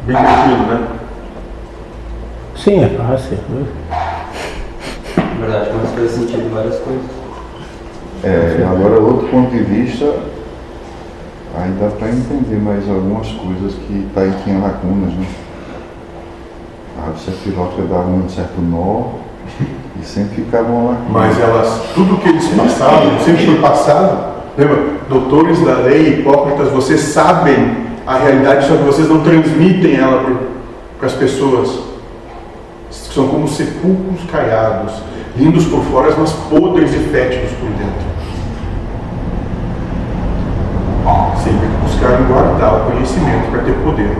[0.05, 0.87] Bem tranquilo, né?
[2.57, 3.37] Sim, é fácil.
[3.49, 3.65] né?
[5.17, 7.03] Na verdade, mas faz sentido várias coisas.
[8.23, 10.05] É, agora outro ponto de vista,
[11.57, 15.25] aí dá para entender mais algumas coisas que tá aí tinha lacunas, né?
[16.97, 19.19] A Sephiroth dava um certo nó
[20.01, 21.09] e sempre ficava uma lacuna.
[21.09, 24.33] Mas elas, tudo que eles passaram, sempre foi passado.
[24.57, 24.93] Lembra?
[25.09, 30.41] Doutores da lei, hipócritas, vocês sabem a realidade, só que vocês não transmitem ela
[30.97, 31.93] para as pessoas.
[32.91, 34.93] São como sepulcros caiados,
[35.37, 38.13] lindos por fora, mas podres e fétidos por dentro.
[41.43, 44.17] Sempre buscaram guardar o conhecimento para ter poder.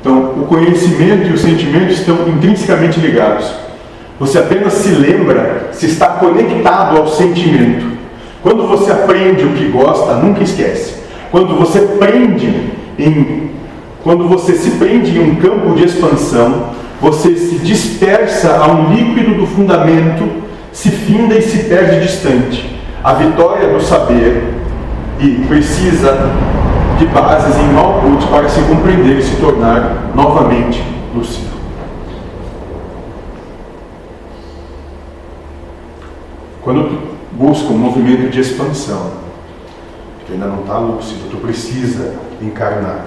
[0.00, 3.67] Então, o conhecimento e o sentimento estão intrinsecamente ligados.
[4.18, 7.86] Você apenas se lembra se está conectado ao sentimento.
[8.42, 10.94] Quando você aprende o que gosta, nunca esquece.
[11.30, 13.48] Quando você prende em
[14.02, 19.34] quando você se prende em um campo de expansão, você se dispersa a um líquido
[19.34, 20.26] do fundamento,
[20.72, 22.78] se finda e se perde distante.
[23.02, 24.54] A vitória do saber
[25.20, 26.16] e precisa
[26.98, 30.82] de bases em Malkuth para se compreender e se tornar novamente
[31.14, 31.47] lúcido.
[36.68, 37.00] Quando
[37.32, 39.10] busca um movimento de expansão,
[40.26, 43.06] tu ainda não está lúcido, tu precisa encarnar.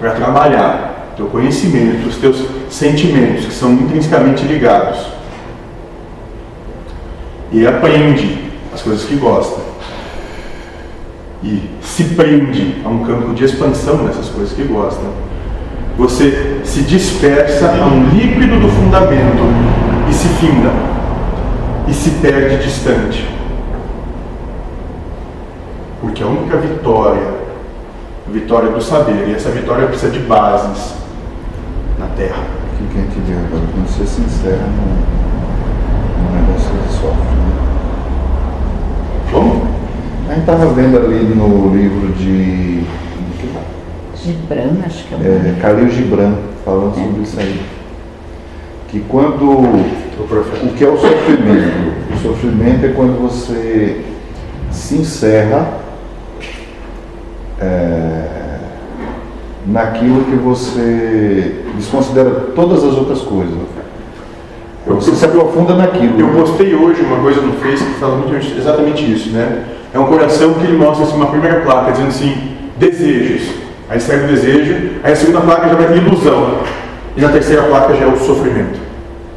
[0.00, 5.06] Para trabalhar teu conhecimento, os teus sentimentos, que são intrinsecamente ligados.
[7.52, 9.60] E aprende as coisas que gosta.
[11.44, 15.27] E se prende a um campo de expansão nessas coisas que gosta.
[15.98, 19.42] Você se dispersa a um líquido do fundamento
[20.08, 20.70] e se finda.
[21.86, 23.28] E se perde distante.
[26.00, 27.38] Porque a única vitória
[28.32, 29.28] vitória do saber.
[29.28, 30.94] E essa vitória precisa de bases
[31.98, 32.42] na terra.
[32.72, 33.66] O que que a gente vê agora?
[33.72, 34.86] Quando você se encerra no,
[36.22, 37.58] no negócio que sofre, né?
[39.32, 39.68] Como?
[40.28, 42.84] A gente estava vendo ali no livro de
[44.28, 45.60] Gibran, acho que é o é, nome.
[45.60, 47.60] Khalil Gibran, falando sobre isso aí.
[48.88, 49.50] Que quando.
[49.50, 52.14] O que é o sofrimento?
[52.14, 54.04] O sofrimento é quando você
[54.70, 55.78] se encerra
[57.60, 58.58] é,
[59.66, 63.54] naquilo que você desconsidera todas as outras coisas.
[64.86, 66.18] Você se aprofunda naquilo.
[66.18, 69.64] Eu postei hoje uma coisa no Facebook que fala muito exatamente isso, né?
[69.92, 72.34] É um coração que ele mostra assim, uma primeira placa dizendo assim,
[72.78, 73.67] desejos.
[73.90, 76.60] Aí segue o desejo, aí a segunda placa já vai ter ilusão.
[77.16, 78.78] E na terceira placa já é o sofrimento.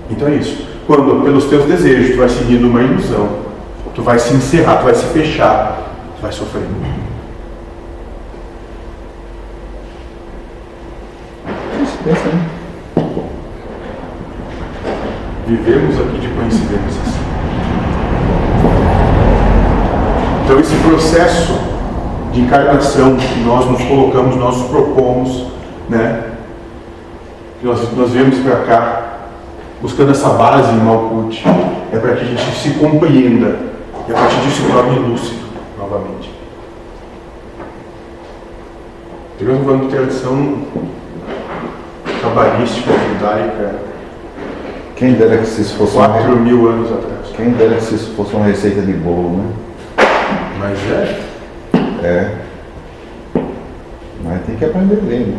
[0.09, 0.67] Então é isso.
[0.85, 3.29] Quando pelos teus desejos tu vai seguindo uma ilusão,
[3.95, 6.63] tu vai se encerrar, tu vai se fechar, tu vai sofrer.
[12.03, 12.51] Pensa aí.
[15.47, 17.07] Vivemos aqui de coincidências.
[20.43, 21.70] Então esse processo
[22.31, 25.47] de encarnação que nós nos colocamos, nós nos propomos,
[25.89, 26.31] né?
[27.59, 29.11] Que nós, nós viemos para cá
[29.81, 31.43] buscando essa base em Malkuth,
[31.91, 33.57] é para que a gente se compreenda
[34.07, 35.41] e a partir disso se torne lúcido
[35.77, 36.31] novamente.
[39.39, 40.57] Estamos falando de tradição
[42.21, 43.75] cabalística, judaica,
[44.95, 47.35] Quem dera que se isso fosse uma, 4 mil anos atrás.
[47.35, 49.45] quem dera que se isso fosse uma receita de bolo, né?
[50.59, 51.30] Mas é.
[52.03, 52.31] É.
[54.23, 55.37] Mas tem que aprender a né?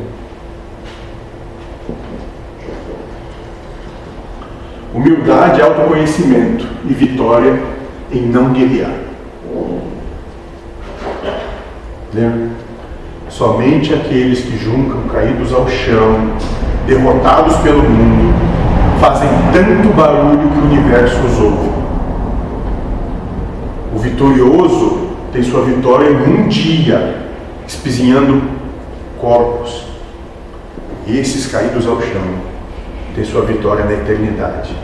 [4.95, 7.61] Humildade, autoconhecimento e vitória
[8.13, 8.93] em não guerrear.
[12.15, 12.51] Lembra?
[13.29, 16.37] Somente aqueles que juncam caídos ao chão,
[16.87, 18.35] derrotados pelo mundo,
[19.01, 21.71] fazem tanto barulho que o universo os ouve.
[23.97, 25.02] O vitorioso
[25.33, 27.27] tem sua vitória num dia,
[27.67, 28.43] espizinhando
[29.19, 29.87] corpos.
[31.09, 32.23] Esses caídos ao chão
[33.15, 34.77] têm sua vitória na eternidade.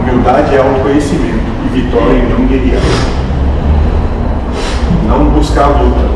[0.00, 2.82] Humildade é autoconhecimento e vitória em não guerrear.
[5.08, 6.08] Não buscar a luta,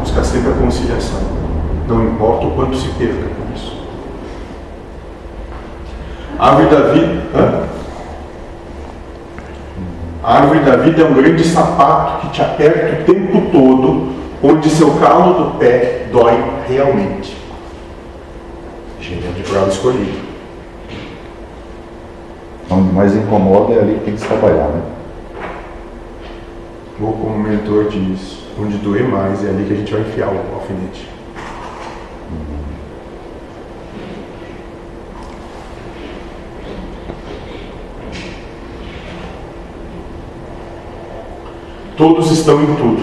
[0.00, 1.20] buscar sempre a conciliação.
[1.88, 3.82] Não importa o quanto se perca com isso.
[6.38, 7.22] Árvore da vida.
[7.34, 7.79] Hã?
[10.22, 14.68] A árvore da vida é um grande sapato que te aperta o tempo todo, onde
[14.68, 17.36] seu calo do pé dói realmente.
[19.00, 20.30] Gênero de prova escolhido.
[22.70, 24.82] Onde mais incomoda é ali que tem que se trabalhar, né?
[27.00, 30.28] Ou como o mentor diz, onde doer mais é ali que a gente vai enfiar
[30.28, 31.19] o alfinete.
[42.00, 42.98] Todos estão em tudo.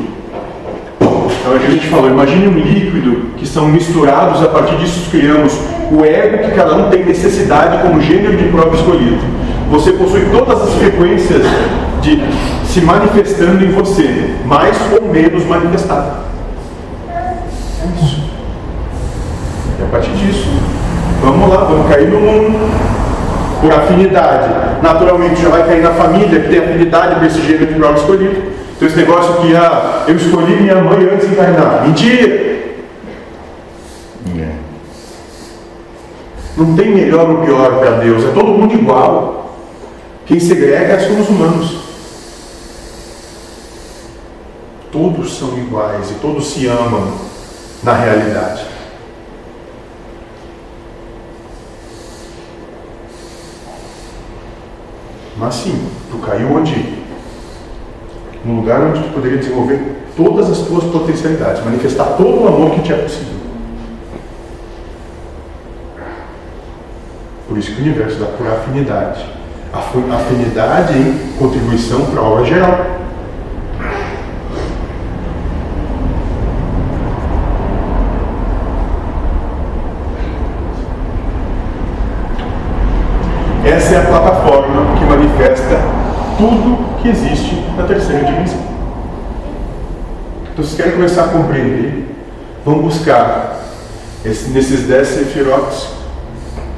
[0.99, 4.75] Então é o que a gente falou, imagine um líquido que são misturados, a partir
[4.77, 5.53] disso criamos
[5.91, 9.19] o ego que cada um tem necessidade como gênero de prova escolhido.
[9.69, 11.43] Você possui todas as frequências
[12.01, 12.19] de
[12.65, 16.23] se manifestando em você, mais ou menos manifestado.
[17.07, 17.35] É
[18.03, 18.23] isso.
[19.79, 20.49] E a partir disso,
[21.21, 22.67] vamos lá, vamos cair no mundo
[23.61, 24.49] por afinidade.
[24.81, 28.57] Naturalmente já vai cair na família que tem afinidade para esse gênero de prova escolhido.
[28.77, 31.87] Então esse negócio que ah, eu escolhi minha mãe antes de encarnar.
[31.87, 32.27] Mentira!
[34.37, 34.55] É.
[36.55, 39.55] Não tem melhor ou pior para Deus, é todo mundo igual.
[40.27, 41.77] Quem segrega são os humanos.
[44.91, 47.13] Todos são iguais e todos se amam
[47.83, 48.63] na realidade.
[55.35, 57.06] Mas sim, tu caiu onde?
[58.47, 62.81] Num lugar onde tu poderia desenvolver todas as tuas potencialidades, manifestar todo o amor que
[62.81, 63.35] te é possível.
[67.45, 69.25] Por isso que o universo dá por afinidade.
[69.73, 72.85] Afinidade em contribuição para a obra geral.
[83.65, 85.81] Essa é a plataforma que manifesta
[86.37, 88.59] tudo que existe na terceira dimensão.
[90.53, 92.15] Então, se querem começar a compreender,
[92.65, 93.59] vão buscar
[94.25, 95.87] esse- nesses dez sefirotes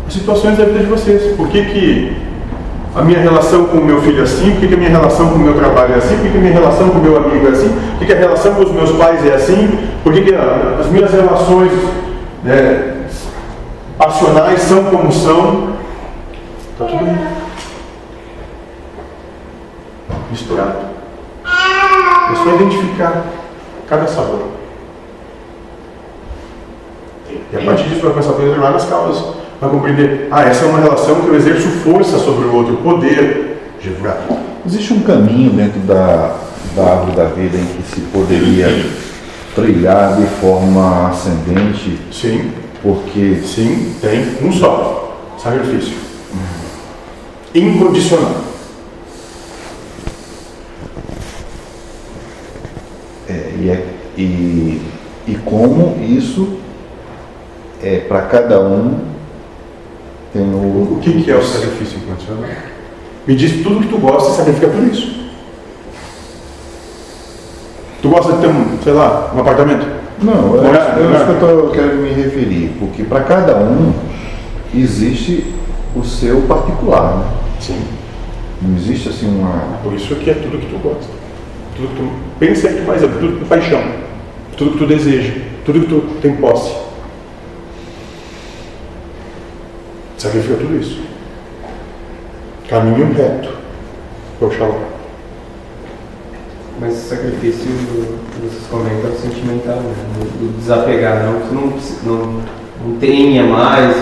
[0.07, 1.36] as situações da vida de vocês.
[1.36, 2.17] Por que que
[2.95, 5.30] a minha relação com o meu filho é assim, por que, que a minha relação
[5.30, 7.15] com o meu trabalho é assim, por que, que a minha relação com o meu
[7.17, 10.11] amigo é assim, por que, que a relação com os meus pais é assim, por
[10.11, 11.72] que, que as minhas relações
[12.43, 12.95] né,
[13.97, 15.70] passionais são como são.
[16.74, 17.38] Está tudo aí.
[20.39, 20.77] Misturado.
[21.45, 23.25] É só identificar
[23.87, 24.47] cada sabor.
[27.51, 29.35] E a partir disso vai começar a penetrar nas causas.
[29.59, 33.57] Vai compreender, ah, essa é uma relação que eu exerço força sobre o outro, poder.
[33.81, 34.17] Gevurah.
[34.65, 36.35] Existe um caminho dentro da,
[36.75, 38.67] da árvore da vida em que se poderia
[39.55, 45.17] trilhar de forma ascendente, Sim, porque sim, tem um só.
[45.37, 45.95] Sacrifício.
[47.53, 48.48] Incondicional.
[53.62, 53.86] E, é-
[54.18, 54.82] e,
[55.28, 56.57] e como isso
[57.82, 58.99] é para cada um
[60.34, 62.43] tem o, O que, que é o sacrifício incondicional?
[63.26, 65.20] Me diz tudo que tu gosta e sacrifica por isso.
[68.01, 69.86] Tu gosta de ter um, sei lá, um apartamento?
[70.22, 71.26] Não, é, é isso morar.
[71.26, 73.93] que eu tô, quero me referir, porque para cada um
[74.74, 75.53] existe
[75.95, 77.26] o seu particular, né?
[77.60, 77.82] Sim.
[78.62, 79.80] Não existe assim uma.
[79.84, 81.18] Por isso que é tudo que tu gosta.
[81.80, 83.82] Tudo que tu pensa que tu mais ama, tudo com paixão.
[84.57, 85.32] Tudo que tu deseja,
[85.65, 86.75] tudo que tu tem posse.
[90.17, 91.01] Sacrifica tudo isso.
[92.67, 93.49] Caminho reto.
[94.41, 94.75] Oxalá.
[96.82, 97.65] Mas esse sacrifício,
[98.41, 99.93] vocês comentam, é o sentimental, né?
[100.39, 101.73] Do, desapegar, não que não,
[102.05, 102.41] não,
[102.86, 103.95] não tenha mais,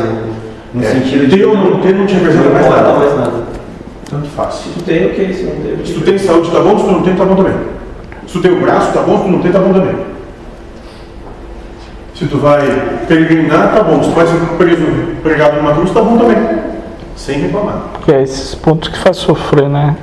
[0.74, 1.38] no É, sentido de.
[1.38, 3.47] ter ou não ter não te representa mais mais nada.
[4.10, 4.56] Tanto faz.
[4.56, 6.78] Se tu tem, ok, se não tem, Se tu tem saúde, tá bom.
[6.78, 7.54] Se tu não tem, tá bom também.
[8.26, 9.18] Se tu tem o braço, tá bom.
[9.18, 9.96] Se tu não tem, tá bom também.
[12.16, 12.62] Se tu vai
[13.08, 14.02] peregrinar, tá bom.
[14.02, 14.86] Se tu vai ser preso,
[15.22, 16.38] pregado numa cruz, tá bom também.
[17.16, 17.84] Sem reclamar.
[18.06, 19.98] Que é esses pontos que faz sofrer, né?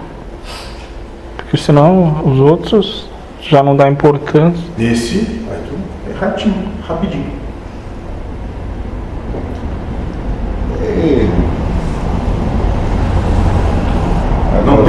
[1.37, 3.09] Porque senão os outros
[3.41, 4.63] já não dá importância.
[4.77, 5.75] Nesse, vai tu
[6.11, 6.55] é ratinho,
[6.87, 7.33] rapidinho.
[10.83, 11.27] É,
[14.65, 14.83] Não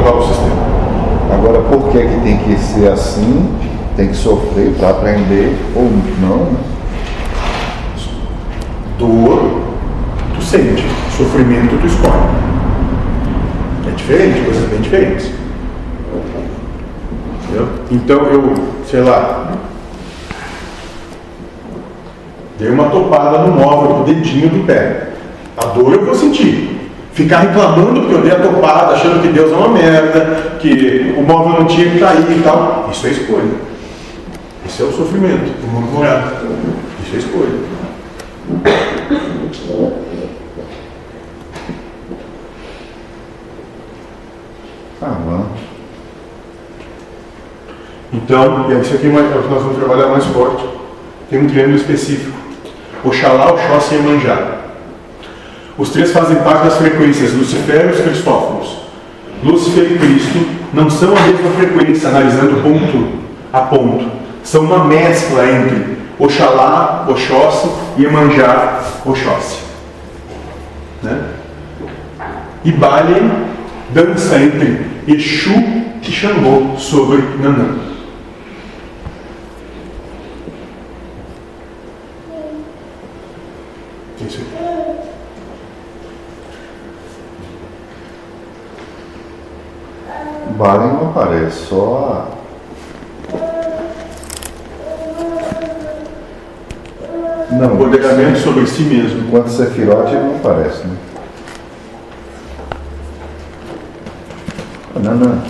[0.00, 0.70] burlar o sistema.
[1.32, 3.48] Agora, por que, que tem que ser assim?
[3.96, 5.90] Tem que sofrer para aprender ou
[6.20, 6.44] não?
[6.46, 6.58] né?
[8.98, 9.60] Dor,
[10.34, 10.84] tu sente.
[11.16, 12.14] Sofrimento, tu escolhe.
[13.86, 15.30] É diferente, coisas bem diferentes.
[17.44, 17.68] Entendeu?
[17.90, 18.54] Então eu,
[18.88, 19.52] sei lá,
[22.58, 25.08] dei uma topada no móvel com o dedinho do pé.
[25.56, 26.79] A dor eu vou sentir.
[27.20, 31.22] Ficar reclamando porque eu dei a topada, achando que Deus é uma merda, que o
[31.22, 32.88] móvel não tinha que cair e tal.
[32.90, 33.52] Isso é escolha.
[34.64, 36.32] Isso é o sofrimento, o murmurar.
[37.04, 37.58] Isso é escolha.
[45.02, 45.60] Ah, vamos.
[48.14, 50.64] Então, e aí isso aqui é uma- é o que nós vamos trabalhar mais forte.
[51.28, 52.36] Tem um triângulo específico.
[53.04, 54.59] Oxalá, Oxóssi e Emanjá.
[55.80, 58.76] Os três fazem parte das frequências Lucifer e os Cristóforos.
[59.42, 63.18] Lúcifer e Cristo não são a mesma frequência, analisando ponto
[63.50, 64.06] a ponto.
[64.44, 69.60] São uma mescla entre Oxalá, Oxóssi e Emanjá, Oxóssi.
[71.02, 71.18] Né?
[72.62, 73.30] E Balen
[73.94, 75.54] dança entre Exu
[76.02, 77.78] e Xangô sobre Nanã.
[84.20, 84.60] Isso aí.
[90.60, 92.40] Balen não aparece, só a.
[97.50, 99.20] Não, Empoderamento sobre si mesmo.
[99.20, 100.96] enquanto Sefirote não aparece, né?
[105.02, 105.42] Não, não.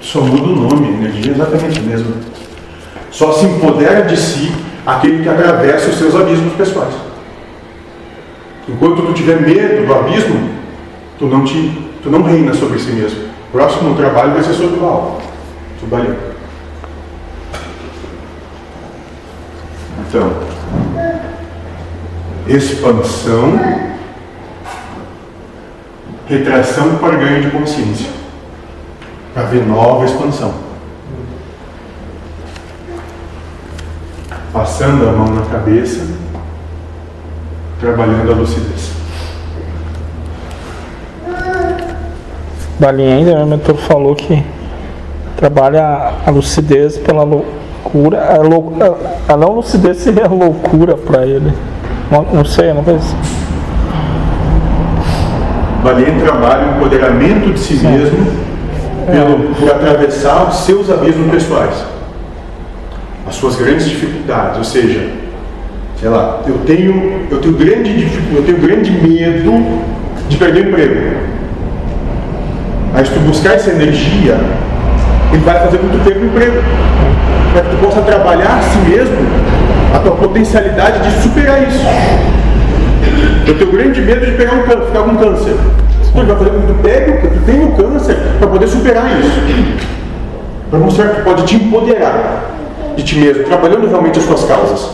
[0.00, 2.14] Só muda o nome, a energia é exatamente a mesma.
[3.10, 4.52] Só se empodera de si
[4.86, 6.94] aquele que atravessa os seus abismos pessoais.
[8.68, 10.50] Enquanto tu tiver medo do abismo,
[11.18, 13.33] tu não, te, tu não reina sobre si mesmo.
[13.54, 15.22] Próximo trabalho vai ser sobre o alvo.
[15.78, 16.16] Tubarão.
[20.00, 20.32] Então,
[22.48, 23.52] expansão,
[26.26, 28.10] retração para ganho de consciência
[29.32, 30.52] para ver nova expansão.
[34.52, 36.04] Passando a mão na cabeça,
[37.78, 38.93] trabalhando a lucidez.
[42.78, 44.42] Balinha ainda, meu mentor falou que
[45.36, 48.34] trabalha a lucidez pela loucura.
[48.34, 48.72] A, lou,
[49.28, 51.52] a, a não lucidez seria loucura para ele.
[52.10, 52.98] Não, não sei, não sei.
[52.98, 53.14] se-
[55.82, 58.26] valiente trabalho, o empoderamento de si mesmo
[59.06, 61.84] pelo, por atravessar os seus abismos pessoais,
[63.28, 65.10] as suas grandes dificuldades, ou seja,
[66.00, 69.82] sei lá, eu tenho, eu tenho grande dificuldade, eu tenho grande medo
[70.28, 71.33] de perder o emprego.
[72.94, 74.38] Mas tu buscar essa energia,
[75.32, 76.62] ele vai fazer com que tu perca o emprego.
[77.52, 79.16] Para que tu possa trabalhar a si mesmo,
[79.92, 81.84] a tua potencialidade de superar isso.
[83.46, 85.56] Eu tenho grande medo de pegar um câncer, ficar com câncer.
[86.08, 88.68] Então ele vai fazer com que tu pegue, que tu tenha o câncer para poder
[88.68, 89.40] superar isso.
[90.70, 92.54] Para mostrar que tu pode te empoderar
[92.96, 94.90] de ti mesmo, trabalhando realmente as tuas causas.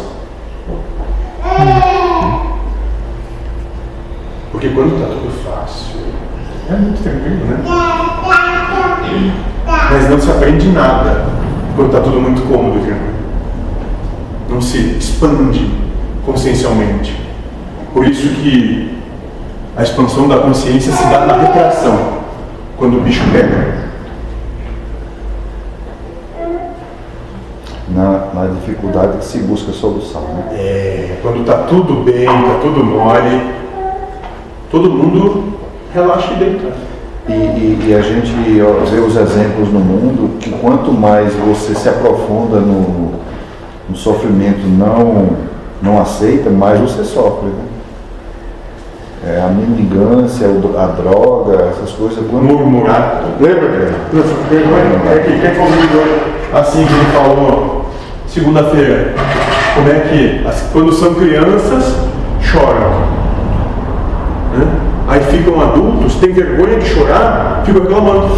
[4.51, 6.00] Porque quando está tudo fácil,
[6.75, 7.61] é muito tranquilo, né?
[9.91, 11.27] Mas não se aprende nada
[11.75, 13.11] quando está tudo muito cômodo e tranquilo.
[14.49, 15.71] Não se expande
[16.25, 17.19] consciencialmente.
[17.93, 18.99] Por isso que
[19.77, 22.21] a expansão da consciência se dá na retração,
[22.77, 23.81] quando o bicho pega.
[27.89, 30.23] Na, na dificuldade que se busca solução.
[30.23, 30.45] Né?
[30.53, 33.55] É, quando está tudo bem, está tudo mole,
[34.71, 35.60] todo mundo
[35.95, 36.73] relaxa e deita.
[37.29, 41.89] E, e, e a gente vê os exemplos no mundo que quanto mais você se
[41.89, 43.13] aprofunda no,
[43.89, 45.37] no sofrimento não,
[45.83, 47.49] não aceita, mais você sofre.
[47.49, 47.65] Né?
[49.27, 52.25] É, a mendigância, a droga, essas coisas.
[52.31, 52.45] Quando...
[52.45, 53.23] Murmurar.
[53.39, 53.93] Lembra?
[55.13, 57.85] É que quem comigo assim que ele falou
[58.27, 59.15] segunda-feira.
[59.75, 61.97] Como é que quando são crianças
[62.41, 63.20] choram.
[65.11, 68.31] Aí ficam adultos, têm vergonha de chorar, ficam reclamando.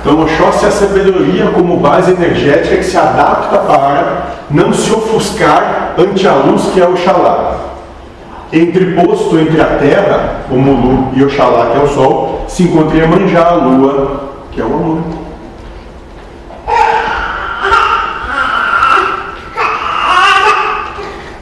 [0.00, 5.94] Então, Oxóssi é a sabedoria como base energética que se adapta para não se ofuscar
[5.96, 7.54] ante a luz que é Oxalá.
[8.52, 13.46] Entreposto entre a terra, o Mulu, e Oxalá, que é o sol, se encontra Iemanjá,
[13.46, 14.20] a lua,
[14.50, 15.02] que é o amor.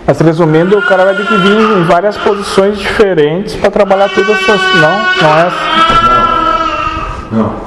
[0.07, 4.37] Mas resumindo, o cara vai ter que vir em várias posições diferentes para trabalhar todas
[4.41, 4.61] essas.
[4.77, 4.91] Não,
[5.23, 5.57] não é assim.
[7.33, 7.67] Não.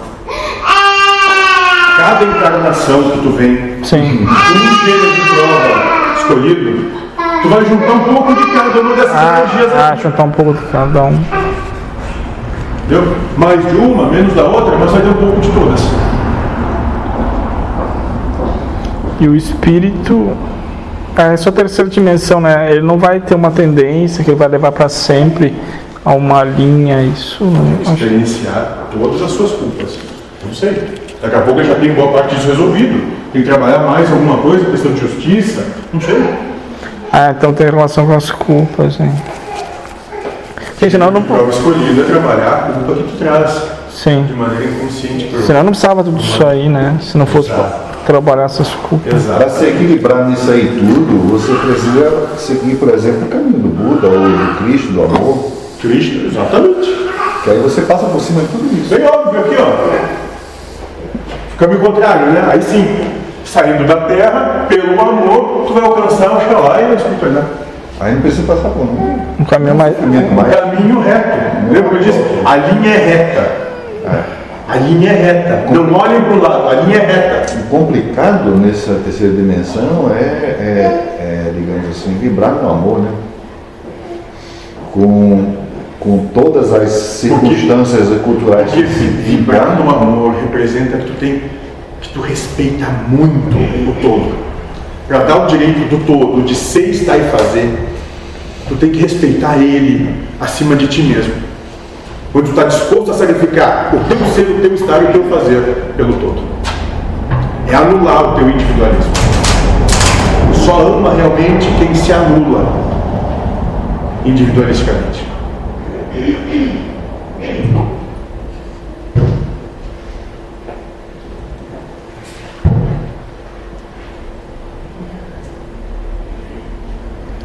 [1.98, 4.26] Cada encarnação que tu vem, Sim.
[4.26, 6.92] um gênero de prova escolhido,
[7.42, 10.04] tu vai juntar um pouco de cada uma dessas energias Ah, ah, aqui.
[10.04, 11.39] juntar um pouco de cada um.
[12.90, 13.16] Entendeu?
[13.38, 15.80] Mais de uma, menos da outra, mas vai ter um pouco de todas.
[19.20, 20.32] E o espírito
[21.16, 22.72] é a sua terceira dimensão, né?
[22.72, 25.54] Ele não vai ter uma tendência que ele vai levar para sempre
[26.04, 27.44] a uma linha, isso.
[27.44, 30.00] não- acho- experienciar todas as suas culpas.
[30.46, 30.98] Não sei.
[31.22, 33.20] Daqui a pouco ele já tem boa parte disso resolvido.
[33.34, 35.64] Tem que trabalhar mais alguma coisa, questão de justiça.
[35.94, 36.24] Não sei.
[37.12, 39.12] Ah, então tem relação com as culpas, hein?
[40.80, 41.20] Gente, senão não.
[41.20, 43.64] A prova escolhida é trabalhar a culpa que tu traz.
[43.92, 44.24] Sim.
[44.24, 45.26] De maneira inconsciente.
[45.26, 45.42] Por...
[45.42, 46.98] Senão não precisava tudo isso aí, né?
[47.02, 47.52] Se não fosse
[48.06, 49.14] trabalhar essas culpas.
[49.14, 49.40] Exato.
[49.40, 54.08] Para se equilibrar nisso aí tudo, você precisa seguir, por exemplo, o caminho do Buda
[54.08, 55.52] ou do Cristo, do amor,
[55.82, 57.10] Cristo, exatamente.
[57.44, 58.96] que aí você passa por cima de tudo isso.
[58.96, 61.58] Bem óbvio aqui, ó.
[61.58, 62.48] Caminho contrário, né?
[62.52, 62.86] Aí sim,
[63.44, 67.48] saindo da terra, pelo amor, tu vai alcançar o Xalá e a espiritualidade.
[68.00, 69.20] Aí não precisa passar por nada.
[69.38, 69.96] Um caminho mais.
[69.98, 70.56] Caminho Um mais.
[70.56, 71.38] caminho reto.
[71.70, 72.20] Lembra que eu disse?
[72.46, 73.70] A linha é reta.
[74.70, 75.74] A linha é reta.
[75.74, 77.54] Não olhem para o lado, a linha é reta.
[77.60, 83.12] O complicado nessa terceira dimensão é, é, é, digamos assim, vibrar no amor, né?
[84.94, 85.56] Com,
[86.00, 88.72] com todas as circunstâncias culturais.
[88.72, 91.42] Porque se vibrar no amor representa que tu tem,
[92.00, 93.58] que tu respeita muito
[93.90, 94.50] o todo.
[95.08, 97.89] Para dar o direito do todo, de ser, estar e fazer,
[98.70, 101.34] tu tem que respeitar ele acima de ti mesmo.
[102.32, 105.24] Quando tu está disposto a sacrificar o teu ser, o teu estar e o teu
[105.24, 106.44] fazer pelo todo.
[107.68, 109.12] É anular o teu individualismo.
[110.54, 112.72] Só ama realmente quem se anula
[114.24, 115.29] individualisticamente.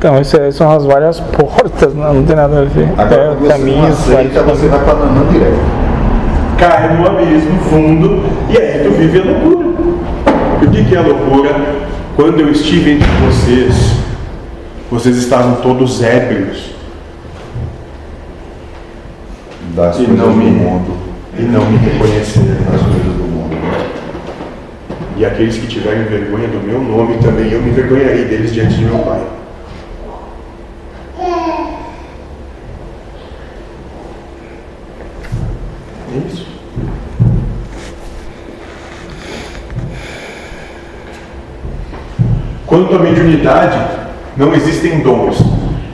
[0.05, 2.91] Então, essas são as várias portas, não, não tem nada a ver.
[2.99, 5.57] Agora, É, não caminhos, aceita, vários você vai para Nanã direto.
[6.59, 9.67] cai no abismo fundo e aí tu vive a loucura.
[10.61, 11.55] E o que que é a loucura?
[12.17, 13.95] Quando eu estive entre vocês,
[14.91, 16.75] vocês estavam todos ébrios
[19.75, 20.93] Das E coisas não do me- mundo.
[21.39, 22.41] e não me reconhecer
[22.71, 23.57] nas coisas do mundo.
[25.17, 28.85] E aqueles que tiverem vergonha do meu nome, também eu me vergonharei deles diante de
[28.85, 29.21] meu Pai.
[36.15, 36.47] É isso.
[42.75, 43.79] Quanto à mediunidade,
[44.37, 45.41] não existem dons.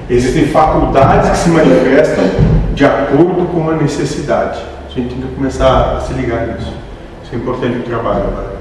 [0.09, 2.25] Existem faculdades que se manifestam
[2.73, 4.61] de acordo com a necessidade.
[4.87, 6.73] A gente tem que começar a se ligar nisso.
[7.23, 8.57] Isso é importante no trabalho agora.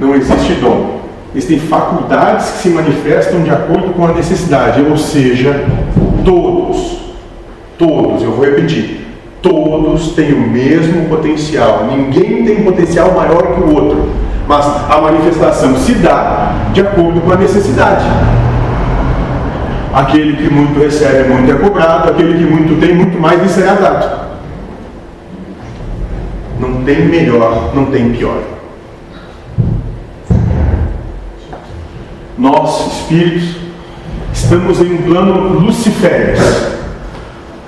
[0.00, 1.02] Não existe dom.
[1.36, 5.64] Existem faculdades que se manifestam de acordo com a necessidade, ou seja,
[6.24, 6.98] todos,
[7.78, 9.03] todos, eu vou repetir,
[9.44, 11.86] todos têm o mesmo potencial.
[11.86, 14.08] Ninguém tem potencial maior que o outro,
[14.48, 18.04] mas a manifestação se dá de acordo com a necessidade.
[19.92, 23.74] Aquele que muito recebe, muito é cobrado, aquele que muito tem, muito mais lhe será
[23.74, 24.24] dado.
[26.58, 28.40] Não tem melhor, não tem pior.
[32.38, 33.56] Nós, espíritos,
[34.32, 36.73] estamos em um plano luciférico.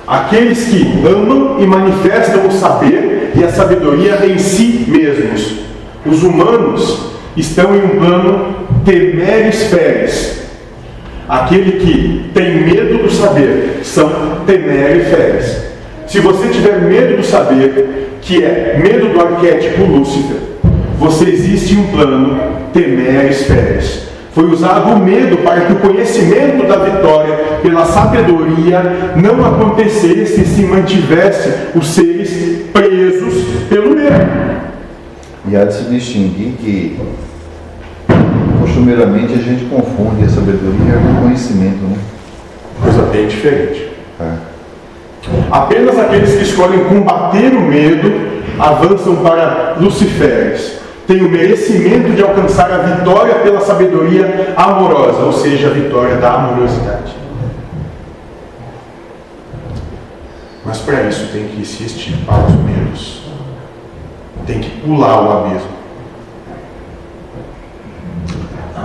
[0.06, 5.56] Aqueles que amam e manifestam o saber e a sabedoria em si mesmos.
[6.04, 8.54] Os humanos estão em um plano
[8.84, 10.42] temeres feres.
[11.28, 14.08] Aquele que tem medo do saber são
[14.46, 15.56] temeres feres.
[16.06, 20.36] Se você tiver medo do saber, que é medo do arquétipo Lúcifer,
[21.00, 22.40] você existe em um plano
[22.72, 24.06] temeres feres.
[24.36, 28.82] Foi usado o medo para que o conhecimento da vitória pela sabedoria
[29.16, 33.32] não acontecesse e se mantivesse os seres presos
[33.70, 34.26] pelo medo.
[35.48, 37.00] E há de se distinguir que
[38.60, 41.96] costumeiramente a gente confunde a sabedoria com o conhecimento, né?
[42.82, 43.88] Coisa bem diferente.
[44.20, 44.32] É.
[45.50, 48.12] Apenas aqueles que escolhem combater o medo
[48.58, 50.85] avançam para Luciferes.
[51.06, 56.34] Têm o merecimento de alcançar a vitória pela sabedoria amorosa, ou seja, a vitória da
[56.34, 57.14] amorosidade.
[60.64, 63.22] Mas para isso tem que se extirpar os medos.
[64.46, 65.76] Tem que pular o abismo.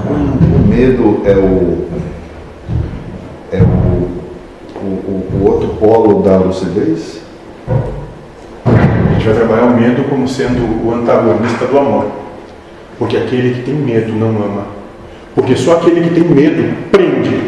[0.05, 1.87] O medo é o
[3.51, 4.21] é o,
[4.79, 7.19] o, o outro polo da lucidez?
[9.21, 12.07] Gente vai trabalhar o medo como sendo o antagonista do amor.
[12.97, 14.65] Porque aquele que tem medo não ama.
[15.35, 17.39] Porque só aquele que tem medo prende.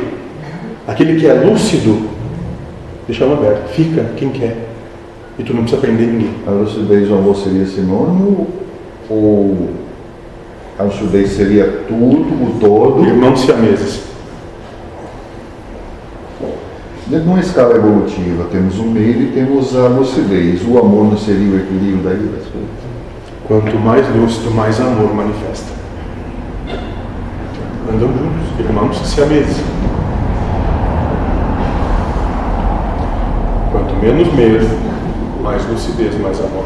[0.88, 2.10] Aquele que é lúcido,
[3.08, 3.70] deixa ela aberto.
[3.70, 4.56] Fica quem quer.
[5.40, 6.36] E tu não precisa prender ninguém.
[6.46, 8.48] A lucidez do amor seria sinônimo
[9.10, 9.70] ou
[10.78, 13.04] a lucidez seria tudo, o todo?
[13.04, 14.13] Irmãos siameses.
[17.14, 20.64] Dentro de uma escala evolutiva, temos o medo e temos a lucidez.
[20.68, 22.70] O amor não seria o equilíbrio daí das coisas?
[23.48, 25.74] Quanto mais lúcido, mais amor manifesta.
[27.88, 29.58] Andam juntos, irmãos siameses.
[33.72, 34.68] Quanto menos medo,
[35.44, 36.66] mais lucidez, mais amor.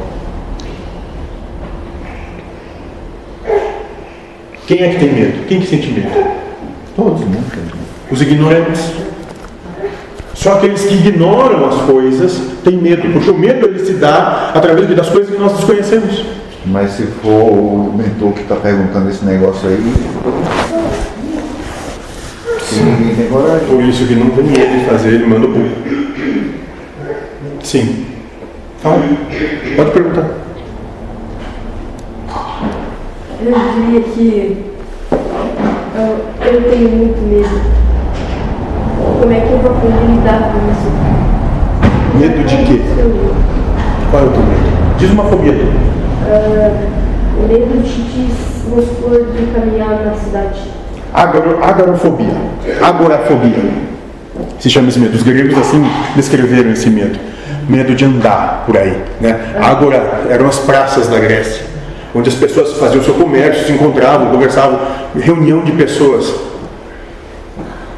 [4.66, 5.46] Quem é que tem medo?
[5.46, 6.26] Quem que sente medo?
[6.96, 7.44] Todos, né?
[8.10, 9.07] Os ignorantes.
[10.38, 14.88] Só aqueles que ignoram as coisas têm medo, porque o medo ele se dá através
[14.96, 16.26] das coisas que nós desconhecemos.
[16.64, 19.94] Mas se for o mentor que está perguntando esse negócio aí,
[22.84, 23.68] ninguém tem coragem.
[23.68, 25.72] Por isso que não tem medo de fazer, ele manda o pulo.
[27.64, 28.06] Sim.
[28.84, 29.02] Fala.
[29.76, 30.30] Pode perguntar.
[33.44, 34.66] Eu diria que
[35.96, 37.87] eu, eu tenho muito medo.
[39.20, 40.90] Como é que eu vou lidar com isso?
[42.20, 42.82] Medo de quê?
[44.12, 44.98] Qual é o teu medo?
[44.98, 45.54] Diz uma fobia
[46.30, 46.72] ah,
[47.48, 48.34] medo de, de,
[48.70, 50.60] vamos supor, de caminhar na cidade.
[51.14, 52.34] Agor, agorafobia.
[52.82, 53.64] Agorafobia.
[54.60, 55.16] Se chama esse medo.
[55.16, 55.84] Os gregos assim
[56.16, 57.18] descreveram esse medo.
[57.70, 59.02] Medo de andar por aí.
[59.22, 59.56] Né?
[59.62, 61.66] Agora eram as praças da Grécia,
[62.14, 64.80] onde as pessoas faziam seu comércio, se encontravam, conversavam,
[65.16, 66.34] reunião de pessoas.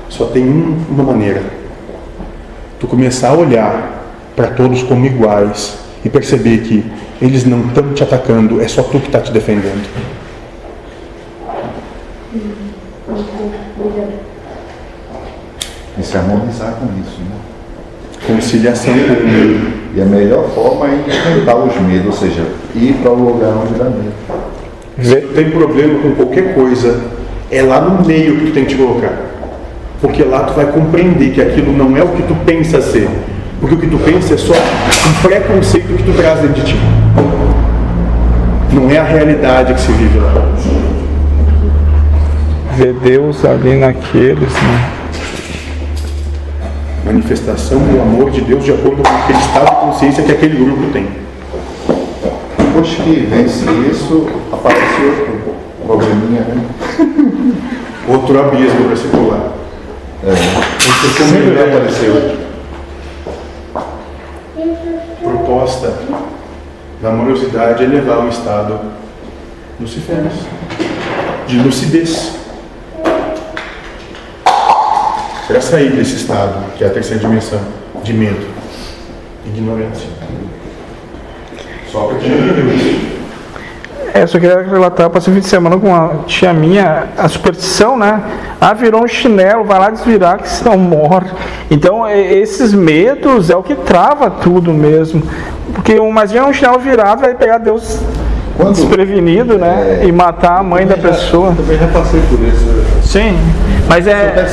[0.09, 1.41] Só tem um- uma maneira.
[2.79, 4.03] Tu começar a olhar
[4.35, 6.83] para todos como iguais e perceber que
[7.21, 9.87] eles não estão te atacando, é só tu que está te defendendo.
[15.97, 17.35] E se harmonizar com isso, né?
[18.25, 19.79] Conciliação com o medo.
[19.95, 22.45] E a melhor forma é enfrentar os medos, ou seja,
[22.75, 24.13] ir para o lugar onde dá medo.
[25.01, 27.01] Se tu tem problema com qualquer coisa,
[27.51, 29.17] é lá no meio que tu tem que te colocar.
[30.01, 33.09] Porque lá tu vai compreender que aquilo não é o que tu pensa ser.
[33.59, 36.79] Porque o que tu pensa é só um preconceito que tu traz dentro de ti.
[38.71, 40.33] Não é a realidade que se vive lá.
[42.77, 44.89] Ver Deus ali naqueles, né?
[47.05, 50.93] Manifestação do amor de Deus de acordo com aquele estado de consciência que aquele grupo
[50.93, 51.07] tem.
[52.57, 56.63] Depois que vence isso, aparece outro probleminha, né?
[58.07, 59.58] Outro abismo para se pular.
[60.21, 60.33] É,
[61.01, 62.37] Porque sempre vai aparecer outro.
[65.21, 65.93] Proposta
[67.01, 68.79] da amorosidade é levar ao estado
[69.79, 70.33] luciferes,
[71.47, 72.33] de lucidez.
[75.47, 77.61] Para sair desse estado, que é a terceira dimensão,
[78.03, 78.45] de medo,
[79.45, 80.09] ignorância.
[81.91, 83.18] Só para te Deus.
[84.13, 87.27] É, eu só queria relatar, passei o fim de semana com uma tia minha, a
[87.27, 88.21] superstição, né?
[88.59, 91.27] Ah, virou um chinelo, vai lá desvirar que senão morre.
[91.69, 95.21] Então, esses medos é o que trava tudo mesmo.
[95.73, 97.99] Porque imagina um chinelo virado, vai pegar Deus
[98.57, 99.99] Quando- desprevenido, né?
[100.01, 100.05] É.
[100.07, 101.53] E matar a mãe da já- pessoa.
[101.55, 102.83] Também já passei por isso.
[103.03, 103.37] Sim,
[103.87, 104.33] mas é.
[104.35, 104.47] Né?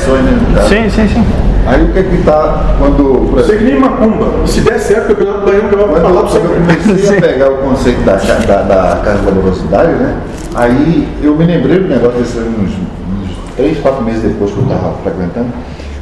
[0.67, 1.25] Sim, sim, sim.
[1.67, 3.29] Aí o que é que tá quando.
[3.29, 4.47] Por exemplo, que nem macumba.
[4.47, 6.37] Se der certo, o campeonato baiano que eu vou falar para você.
[6.37, 10.17] eu comecei a pegar o conceito da, da, da casa da velocidade, né?
[10.55, 14.63] Aí eu me lembrei do negócio desse uns, uns três, quatro meses depois que eu
[14.63, 15.49] estava frequentando.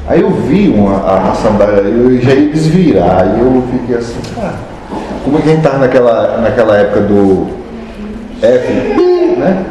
[0.07, 4.19] Aí eu vi uma, a, a sandália, eu já ia desvirar, aí eu fiquei assim,
[4.35, 4.53] cara,
[5.23, 7.47] como é que a gente estava naquela, naquela época do
[8.39, 8.71] F,
[9.39, 9.65] né?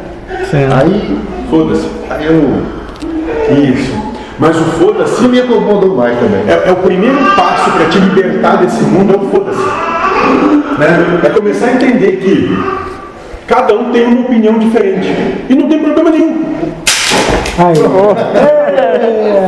[0.50, 0.66] Sim.
[0.72, 1.18] Aí,
[1.48, 1.88] Foda-se.
[2.10, 2.62] aí eu.
[3.72, 4.03] Isso.
[4.38, 6.42] Mas o foda-se me incomodou mais também.
[6.48, 9.60] é, é o primeiro passo para te libertar desse mundo, é o foda-se.
[10.78, 11.20] Né?
[11.24, 12.58] É começar a entender que
[13.46, 15.08] cada um tem uma opinião diferente.
[15.48, 16.42] E não tem problema nenhum.
[17.56, 17.74] Aí,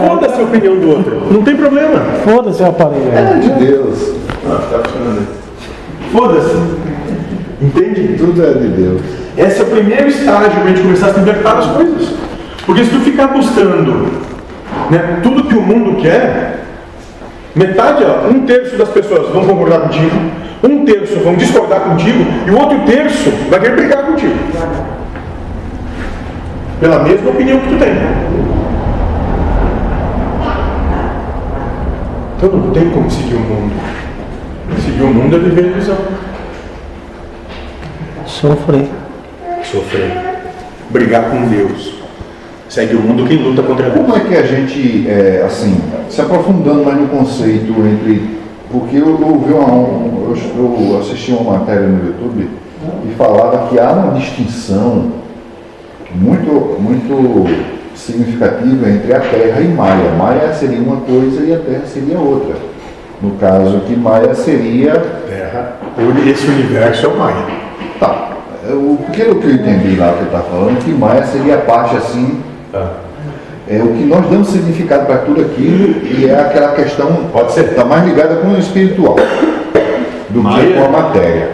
[0.09, 1.23] Foda-se a opinião do outro.
[1.33, 2.01] Não tem problema.
[2.25, 3.11] foda-se o aparelho.
[3.13, 4.13] É de Deus.
[4.45, 5.27] tá funcionando aí.
[6.13, 6.57] Foda-se.
[7.61, 8.17] Entende?
[8.19, 9.01] Tudo é de Deus.
[9.37, 12.15] Esse é o primeiro estágio para a gente começar a se libertar das coisas.
[12.65, 14.07] Porque se tu ficar buscando
[14.91, 16.61] né, tudo que o mundo quer,
[17.55, 20.17] metade, ó, um terço das pessoas vão concordar contigo,
[20.63, 24.35] um terço vão discordar contigo e o outro terço vai querer brigar contigo.
[26.81, 27.95] Pela mesma opinião que tu tem.
[32.37, 33.73] Então não tem como seguir o mundo.
[34.85, 35.97] Seguir o mundo é viver ilusão.
[38.27, 38.87] Sofrer.
[39.63, 40.13] sofrer,
[40.91, 41.96] brigar com Deus.
[42.69, 44.05] Segue o mundo quem luta contra Deus.
[44.05, 48.37] Como é que a gente, é, assim, se aprofundando mais no conceito entre.
[48.71, 52.49] Porque eu ouvi uma, um, eu, eu assisti uma matéria no YouTube
[53.09, 55.13] e falava que há uma distinção
[56.13, 57.47] muito, muito
[57.95, 60.11] significativa entre a Terra e Maia.
[60.19, 62.57] Maia seria uma coisa e a Terra seria outra.
[63.23, 64.93] No caso que Maia seria.
[65.29, 65.77] Terra,
[66.27, 67.47] esse universo é o Maia.
[68.01, 68.33] Tá.
[68.69, 72.43] O, que eu entendi lá que ele está falando, que Maia seria a parte assim
[73.69, 77.65] é o que nós damos significado para tudo aquilo e é aquela questão, pode ser,
[77.65, 79.17] está mais ligada com o espiritual
[80.31, 80.67] do Maia?
[80.67, 81.49] que com a matéria.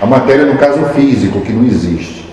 [0.00, 2.26] A matéria, no caso físico, que não existe.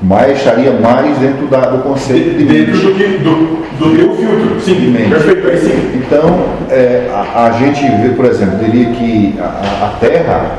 [0.00, 2.86] Maia estaria mais dentro da- do conceito de Dentro mente.
[2.86, 4.60] do, que- do, do teu filtro.
[4.60, 5.10] Sim, De mente.
[5.10, 5.90] perfeito, aí sim.
[5.94, 10.50] Então, é, a, a gente vê, por exemplo, diria que a- a Terra,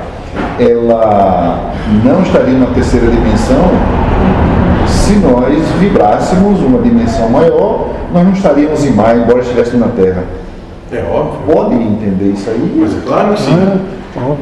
[0.60, 1.72] ela
[2.06, 3.70] não estaria na terceira dimensão
[5.04, 10.24] se nós vibrássemos uma dimensão maior, nós não estaríamos em Maia, embora estivéssemos na Terra.
[10.92, 11.54] É óbvio.
[11.54, 12.78] Pode entender isso aí?
[12.80, 13.82] Mas é claro que sim.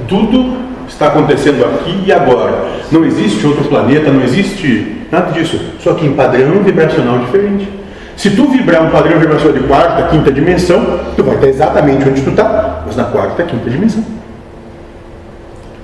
[0.08, 0.58] Tudo
[0.88, 2.66] está acontecendo aqui e agora.
[2.92, 5.60] Não existe outro planeta, não existe nada disso.
[5.80, 7.68] Só que em padrão vibracional diferente.
[8.16, 12.22] Se tu vibrar um padrão vibracional de quarta, quinta dimensão, tu vai estar exatamente onde
[12.22, 14.04] tu está, mas na quarta, quinta dimensão.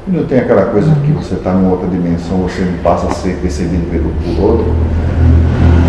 [0.10, 3.92] Não tem aquela coisa que você está numa outra dimensão, você passa a ser percebido
[3.92, 4.74] pelo, por outro.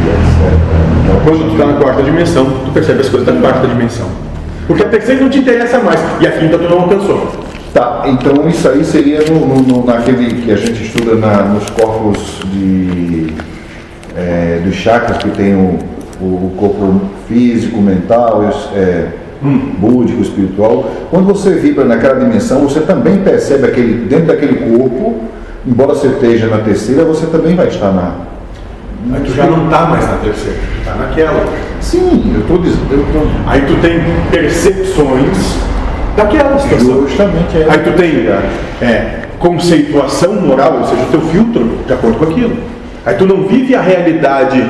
[0.04, 0.58] E etc.
[1.04, 4.06] Então, Quando tu está na quarta dimensão, tu percebe as coisas da quarta dimensão.
[4.66, 7.28] Porque a terceira não te interessa mais e a quinta tu não alcançou.
[7.74, 12.40] Tá, então isso aí seria no, no- naquele que a gente estuda na- nos corpos
[12.46, 13.26] de,
[14.16, 15.78] é, dos chakras, que tem o,
[16.20, 18.42] o- corpo físico, mental,
[18.74, 19.08] é,
[19.78, 20.90] búdico, espiritual.
[21.10, 25.16] Quando você vibra naquela dimensão, você também percebe aquele, dentro daquele corpo,
[25.66, 28.27] embora você esteja na terceira, você também vai estar na.
[29.12, 31.44] Aí tu já não está mais na terceira, tu está naquela.
[31.80, 32.86] Sim, eu estou dizendo.
[32.90, 35.56] Eu tô, Aí tu tem percepções
[36.16, 37.06] daquela situação.
[37.06, 38.28] justamente é Aí tu tem
[38.86, 42.56] é, conceituação moral, ou seja, o teu filtro de acordo com aquilo.
[43.06, 44.62] Aí tu não vive a realidade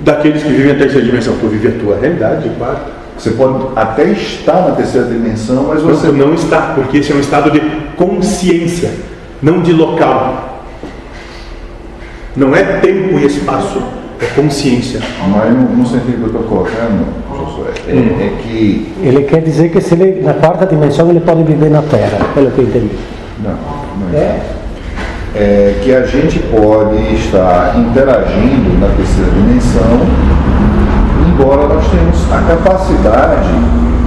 [0.00, 2.78] daqueles que vivem a terceira dimensão, tu vive a tua realidade, claro.
[3.16, 7.14] Você pode até estar na terceira dimensão, mas você Você não está, porque esse é
[7.14, 7.60] um estado de
[7.96, 8.90] consciência,
[9.42, 10.57] não de local.
[12.38, 13.82] Não é tempo e espaço,
[14.20, 15.00] é consciência.
[15.28, 18.92] Mas no, no sentido que eu estou colocando, Josué, é, é que.
[19.02, 22.52] Ele quer dizer que se ele, na quarta dimensão ele pode viver na Terra, pelo
[22.52, 22.90] que eu entendi.
[23.42, 24.40] Não, não é.
[25.34, 30.06] É que a gente pode estar interagindo na terceira dimensão,
[31.28, 33.48] embora nós tenhamos a capacidade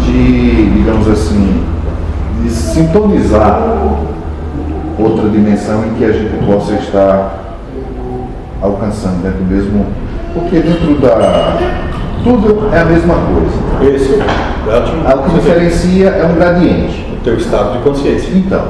[0.05, 1.63] de, digamos assim,
[2.41, 3.61] de sintonizar
[4.97, 7.40] outra dimensão em que a gente possa estar
[8.61, 9.85] alcançando dentro do mesmo.
[10.33, 11.57] Porque dentro da.
[12.23, 13.57] Tudo é a mesma coisa.
[14.67, 15.03] Ótimo.
[15.03, 17.07] O que diferencia é um gradiente.
[17.13, 18.31] O teu estado de consciência.
[18.35, 18.65] Então,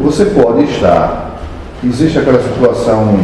[0.00, 1.30] você pode estar.
[1.82, 3.18] Existe aquela situação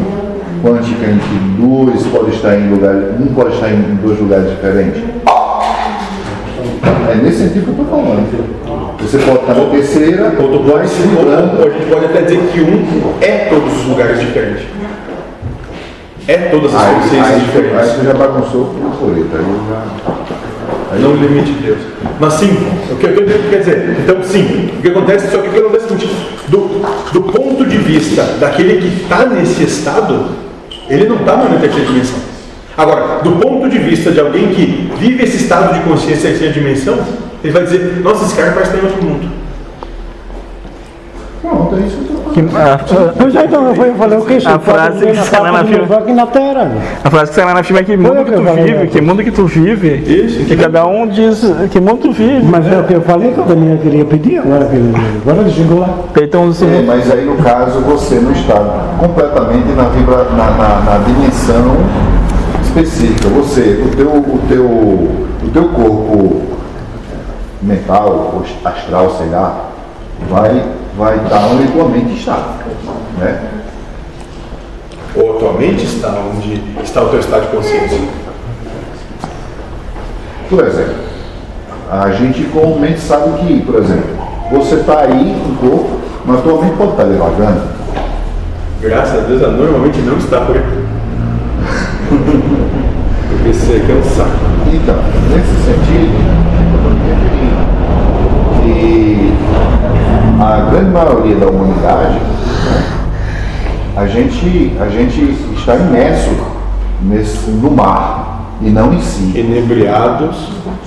[0.62, 3.20] quântica em que dois pode estar em lugares.
[3.20, 5.02] Um pode estar em dois lugares diferentes.
[7.10, 8.98] É nesse sentido que eu estou falando.
[9.00, 11.60] Você pode estar na terceira, Ou pode, se livrando.
[11.60, 14.64] ou a gente pode até dizer que um é todos os lugares diferentes.
[16.28, 17.92] É todas as Aí, consciências aí, aí diferentes.
[17.92, 19.28] você já bagunçou o colete.
[19.34, 19.82] Aí já.
[20.92, 21.78] Aí Não limite Deus.
[22.20, 22.50] Mas sim,
[22.90, 25.52] o que eu estou dizendo quer dizer, então sim, o que acontece, só que o
[25.52, 26.58] que acontece é o seguinte, do,
[27.14, 30.26] do ponto de vista daquele que está nesse estado,
[30.90, 32.18] ele não está na terceira dimensão.
[32.76, 36.52] Agora, do ponto de vista de alguém que vive esse estado de consciência em terceira
[36.52, 36.98] dimensão,
[37.42, 39.30] ele vai dizer, nossa, esse cara parece estar em outro mundo.
[41.40, 41.96] Pronto, é isso
[42.42, 42.78] que a,
[43.16, 44.46] Pois é, então eu falei o que?
[44.46, 45.98] A frase que está lá na fila.
[45.98, 46.70] aqui na Terra.
[47.02, 49.24] a frase que sai lá na filme é que mundo que tu vive, que mundo
[49.24, 52.44] que tu vive, que cada um diz que mundo tu vive.
[52.44, 55.40] Mas é o que eu falei que o Daniel queria pedir, agora, que ele, agora
[55.40, 55.90] ele chegou lá.
[56.20, 58.54] Então, É, mas aí no caso você não está
[58.98, 61.76] completamente na, vibra, na, na, na dimensão
[62.62, 63.28] específica.
[63.30, 66.42] Você, o teu, o teu, o teu corpo
[67.62, 69.67] mental, astral, sei lá,
[70.28, 70.64] vai,
[70.96, 72.56] vai estar onde tua mente está.
[73.18, 73.50] Né?
[75.14, 78.00] Ou a tua mente está onde está o teu estado de consciência.
[80.48, 80.94] Por exemplo,
[81.90, 84.16] a gente comumente sabe que, por exemplo,
[84.50, 87.78] você está aí no corpo, mas tua mente pode estar devagando.
[88.80, 90.84] Graças a Deus, ela normalmente não está por aqui.
[93.28, 94.48] Porque isso aqui é um saco.
[94.72, 94.96] Então,
[95.30, 96.14] nesse sentido,
[98.62, 99.32] que
[100.40, 102.84] a grande maioria da humanidade, né,
[103.96, 106.30] a, gente, a gente está imerso
[107.02, 109.32] nesse, no mar e não em si.
[109.38, 110.36] Enebriados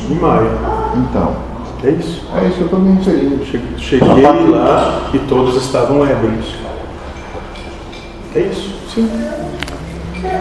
[0.10, 0.52] em maio.
[0.96, 1.36] Então,
[1.84, 2.24] É isso.
[2.36, 3.44] é isso que eu estou me referindo.
[3.46, 6.56] Che- Cheguei lá e todos estavam ébrios.
[8.36, 9.10] É isso, sim.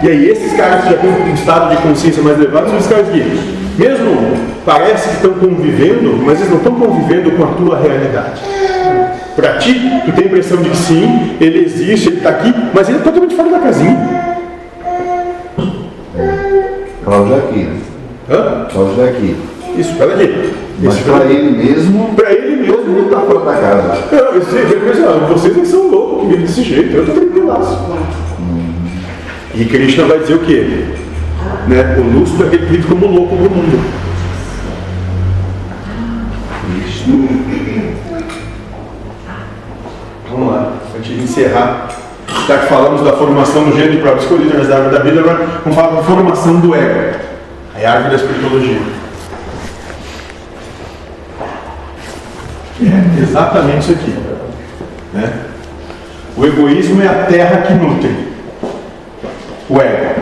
[0.03, 2.87] E aí, esses caras que já têm um estado de consciência mais elevado são os
[2.87, 3.21] caras que,
[3.81, 8.43] mesmo parece que estão convivendo, mas eles não estão convivendo com a tua realidade.
[9.35, 9.75] Para ti,
[10.05, 13.01] tu tem a impressão de que sim, ele existe, ele está aqui, mas ele é
[13.01, 14.31] totalmente fora da casinha.
[17.05, 17.81] Cláudio é aqui, né?
[18.31, 18.67] Hã?
[18.71, 19.37] Cláudio é aqui.
[19.79, 20.53] Isso, olha aqui.
[20.83, 23.99] Mas para ele mesmo, Para ele mesmo, todo mundo está fora da casa.
[24.57, 27.79] Ele pensa, ah, vocês é que são loucos que vivem desse jeito, eu tô tranquilaço.
[29.55, 30.85] E Krishna vai dizer o quê?
[31.71, 31.97] Né?
[31.99, 33.81] O lúcido é vive como louco no mundo.
[40.29, 41.89] Vamos lá, antes de encerrar.
[42.49, 45.77] Já que falamos da formação do gênero próprio escolhido nas árvores da vida, agora vamos
[45.77, 47.19] falar da formação do ego.
[47.77, 48.81] A árvore da espirituologia.
[52.83, 54.17] É exatamente isso aqui.
[55.15, 55.33] Né?
[56.37, 58.29] O egoísmo é a terra que nutre
[59.69, 60.20] o ego.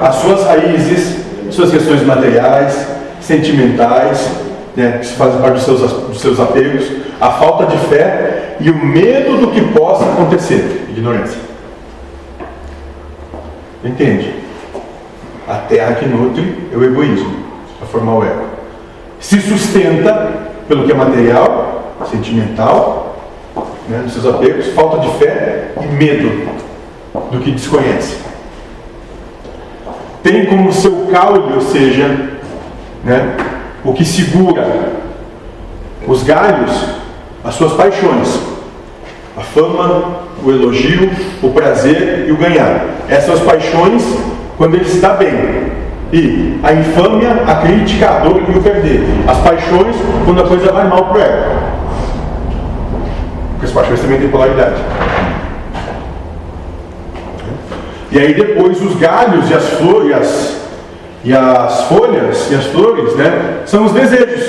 [0.00, 1.18] As suas raízes,
[1.50, 2.86] suas questões materiais,
[3.20, 4.30] sentimentais,
[4.76, 6.88] né, que fazem parte dos seus, dos seus apegos,
[7.20, 10.86] a falta de fé e o medo do que possa acontecer.
[10.88, 11.40] Ignorância.
[13.84, 14.34] Entende?
[15.48, 17.44] A terra que nutre é o egoísmo,
[17.82, 18.44] a formar o ego.
[19.18, 20.32] Se sustenta
[20.68, 23.16] pelo que é material, sentimental,
[23.88, 26.48] né, dos seus apegos, falta de fé e medo
[27.32, 28.27] do que desconhece.
[30.22, 32.30] Tem como seu caule, ou seja,
[33.04, 33.36] né,
[33.84, 34.92] o que segura
[36.06, 36.86] os galhos,
[37.44, 38.40] as suas paixões,
[39.36, 41.10] a fama, o elogio,
[41.42, 42.86] o prazer e o ganhar.
[43.08, 44.02] Essas paixões
[44.56, 45.78] quando ele está bem.
[46.12, 49.02] E a infâmia, a crítica, a dor e o perder.
[49.26, 49.94] As paixões
[50.24, 51.78] quando a coisa vai mal para o.
[53.52, 54.76] Porque as paixões também têm polaridade.
[58.10, 60.56] E aí depois os galhos e as flores
[61.24, 64.48] e as, as folhas e as flores né, são os desejos.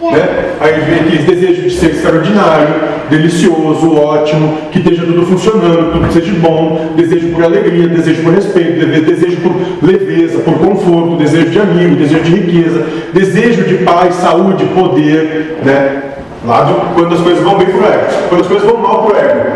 [0.00, 0.54] Né?
[0.60, 2.74] Aí vem aqueles desejos de ser extraordinário,
[3.10, 8.86] delicioso, ótimo, que esteja tudo funcionando, tudo seja bom, desejo por alegria, desejo por respeito,
[8.86, 9.52] de- desejo por
[9.86, 16.02] leveza, por conforto, desejo de amigo, desejo de riqueza, desejo de paz, saúde, poder, né?
[16.46, 19.16] Lá do- quando as coisas vão bem pro ego, quando as coisas vão mal pro
[19.16, 19.50] ego.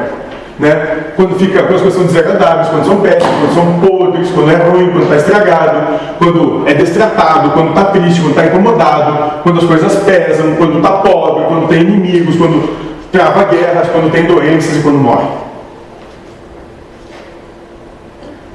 [0.59, 1.13] Né?
[1.17, 4.55] Quando, fica, quando as coisas são desagradáveis, quando são péssimas, quando são podres, quando é
[4.55, 9.65] ruim, quando está estragado, quando é destratado, quando está triste, quando está incomodado, quando as
[9.65, 14.83] coisas pesam, quando está pobre, quando tem inimigos, quando trava guerras, quando tem doenças e
[14.83, 15.29] quando morre.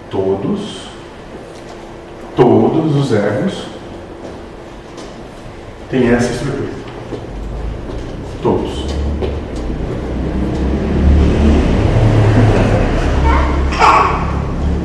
[0.10, 0.90] Todos,
[2.36, 3.68] todos os egos
[5.90, 6.70] têm essa estrutura.
[8.42, 8.90] Todos.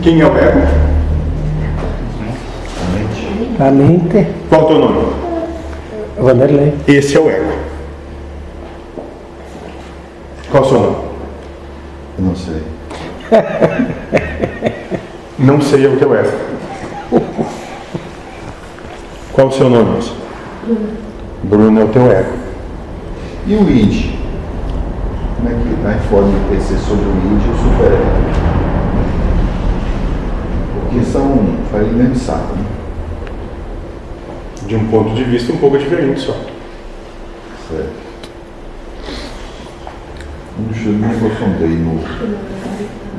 [0.04, 0.60] Quem é o ego?
[3.58, 5.12] A mente, Qual é o teu nome?
[6.18, 6.74] Vanderlei.
[6.86, 7.52] Esse é o ego.
[10.50, 10.96] Qual é o seu nome?
[12.18, 12.62] Eu não sei.
[15.38, 16.36] Não sei é o teu ego.
[19.32, 20.12] Qual é o seu nome, moça?
[21.44, 22.32] Bruno é o teu ego.
[23.46, 24.18] E o id?
[25.36, 28.43] Como é que forma de PC sobre o id e o superego?
[30.94, 32.64] Porque são, faz o mesmo saco, né?
[34.68, 36.36] De um ponto de vista um pouco diferente só.
[37.68, 38.04] Certo.
[40.56, 41.94] Não deixa eu nem aprofundei no,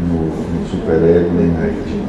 [0.07, 1.99] no, no superego nem na id.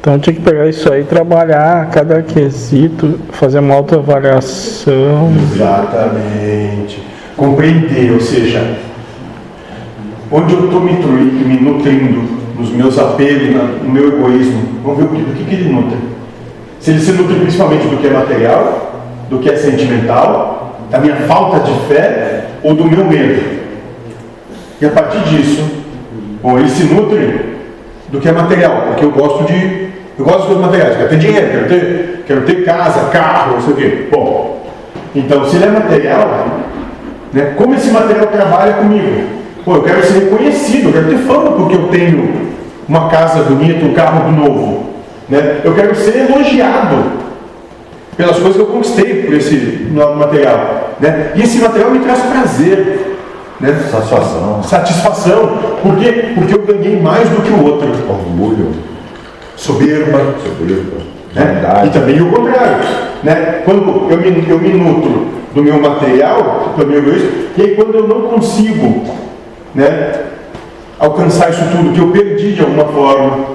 [0.00, 5.32] Então tinha que pegar isso aí, trabalhar cada quesito, fazer uma autoavaliação.
[5.52, 7.02] Exatamente.
[7.36, 8.78] Compreender, ou seja,
[10.30, 12.29] onde eu estou me, me nutrindo
[12.60, 15.96] nos meus apelos, na- no meu egoísmo, vamos ver do que, que ele nutre.
[16.78, 18.92] Se ele se nutre principalmente do que é material,
[19.28, 23.60] do que é sentimental, da minha falta de fé ou do meu medo.
[24.80, 25.62] E a partir disso,
[26.42, 27.56] bom, ele se nutre
[28.08, 29.90] do que é material, porque eu gosto de.
[30.18, 33.72] Eu gosto coisas materiais, quero ter dinheiro, quero ter, quero ter casa, carro, não sei
[33.72, 34.08] o quê.
[34.10, 34.66] Bom,
[35.14, 36.46] então se ele é material,
[37.32, 39.22] né, como esse material trabalha comigo?
[39.64, 42.39] Pô, eu quero ser reconhecido, eu quero ter fama porque eu tenho
[42.90, 44.86] uma casa bonita, um carro novo.
[45.28, 45.60] Né?
[45.62, 46.96] Eu quero ser elogiado
[48.16, 49.88] pelas coisas que eu conquistei por esse
[50.18, 50.90] material.
[50.98, 51.30] Né?
[51.36, 53.16] E esse material me traz prazer.
[53.60, 53.72] Né?
[53.88, 55.58] Satisfação, Satisfação.
[55.80, 56.32] Por quê?
[56.34, 57.88] Porque eu ganhei mais do que o outro.
[58.08, 58.72] orgulho,
[59.54, 60.34] Soberba.
[60.42, 60.96] soberba,
[61.32, 61.62] Né?
[61.86, 62.78] E também o contrário.
[63.22, 63.62] Né?
[63.64, 67.94] Quando eu me, eu me nutro do meu material, do meu egoísmo, e aí quando
[67.94, 69.04] eu não consigo
[69.74, 70.12] né,
[71.00, 73.46] alcançar isso tudo, que eu perdi de alguma forma,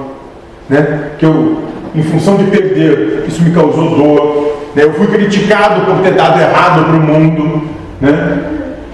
[0.67, 1.59] né, que eu,
[1.93, 6.41] em função de perder, isso me causou dor, né, eu fui criticado por ter dado
[6.41, 7.69] errado para o mundo,
[8.01, 8.43] né,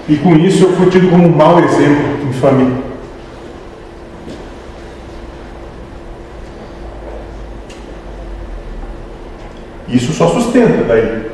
[0.06, 2.92] e com isso eu fui tido como um mau exemplo em família.
[9.88, 11.30] Isso só sustenta daí.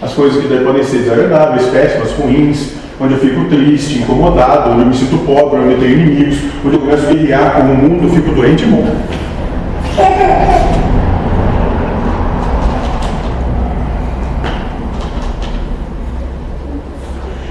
[0.00, 4.82] As coisas que daí podem ser desagradáveis, péssimas, ruins, onde eu fico triste, incomodado, onde
[4.82, 7.74] eu me sinto pobre, onde eu tenho inimigos, onde eu começo a guerrear com o
[7.74, 8.96] mundo, fico doente e morro.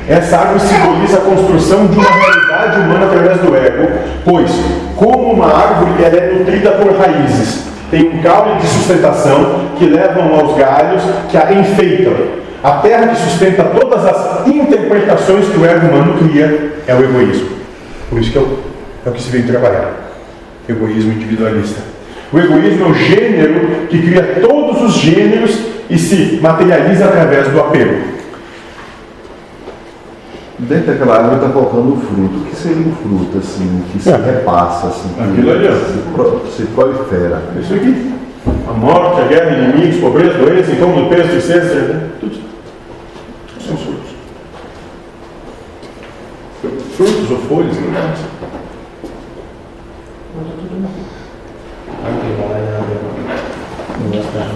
[0.08, 3.92] Essa árvore simboliza a construção de uma realidade humana através do ego,
[4.24, 4.52] pois,
[4.96, 7.66] como uma árvore, ela é nutrida por raízes.
[7.90, 12.14] Tem um caule de sustentação que levam aos galhos que a enfeitam.
[12.64, 17.50] A terra que sustenta todas as interpretações que o ego humano cria é o egoísmo.
[18.10, 18.60] Por isso que é o,
[19.06, 19.92] é o que se veio trabalhar.
[20.70, 21.82] Egoísmo individualista.
[22.32, 25.58] O egoísmo é o gênero que cria todos os gêneros
[25.90, 28.12] e se materializa através do apego.
[30.60, 32.38] Dentro daquela árvore está colocando o fruto.
[32.38, 37.42] O que seria o fruto, assim, que se repassa, assim, que se, pro- se prolifera?
[37.60, 38.12] Isso aqui.
[38.70, 42.40] A morte, a guerra, inimigos, pobreza, doença, incômodo, peso, tristeza, tudo.
[43.60, 44.12] São os frutos.
[47.32, 48.12] Frutos ou folhas, não é?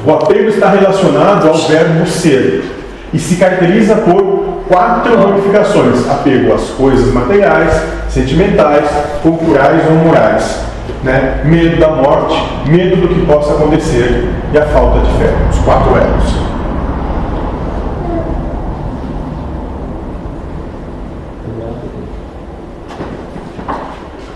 [0.06, 2.64] O apego está relacionado ao verbo ser
[3.14, 7.74] e se caracteriza por quatro ramificações: apego às coisas materiais,
[8.10, 8.90] sentimentais,
[9.22, 10.66] culturais ou morais.
[11.04, 11.42] Né?
[11.46, 12.36] Medo da morte,
[12.68, 15.32] medo do que possa acontecer e a falta de fé.
[15.52, 16.55] Os quatro elos.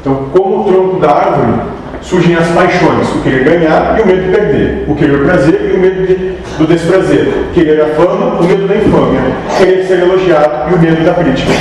[0.09, 1.61] Então, como o tronco da árvore,
[2.01, 5.77] surgem as paixões, o querer ganhar e o medo de perder, o querer prazer e
[5.77, 9.19] o medo de- do desprazer, querer a fama, o medo da infâmia,
[9.59, 11.51] querer ser elogiado e o medo da crítica.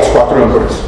[0.00, 0.82] As quatro âncoras.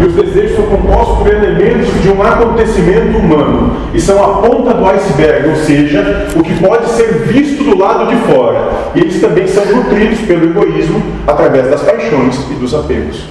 [0.00, 4.72] E os desejos são compostos por elementos de um acontecimento humano e são a ponta
[4.72, 8.92] do iceberg, ou seja, o que pode ser visto do lado de fora.
[8.94, 13.24] E eles também são nutridos pelo egoísmo através das paixões e dos apegos.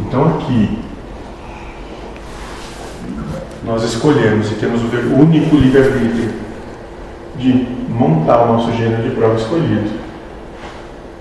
[0.00, 0.78] Então aqui
[3.64, 6.43] nós escolhemos e temos o único livre-arbítrio
[7.44, 9.90] de montar o nosso gênero de prova escolhido.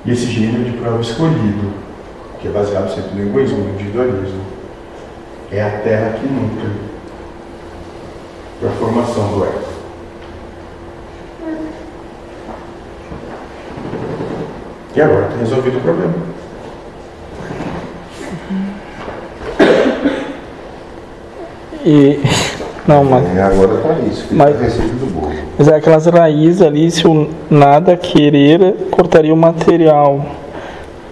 [0.05, 1.73] E esse gênero de prova escolhido,
[2.39, 4.41] que é baseado sempre no egoísmo, no individualismo,
[5.51, 6.69] é a terra que nutre
[8.59, 9.73] para a formação do ego.
[14.95, 16.13] E agora está resolvido o problema.
[21.85, 22.52] E.
[22.87, 23.23] Não, mas.
[23.35, 24.55] E agora tá isso, que Mas-.
[25.57, 30.25] Mas é aquelas raízes ali, se o nada querer, cortaria o material.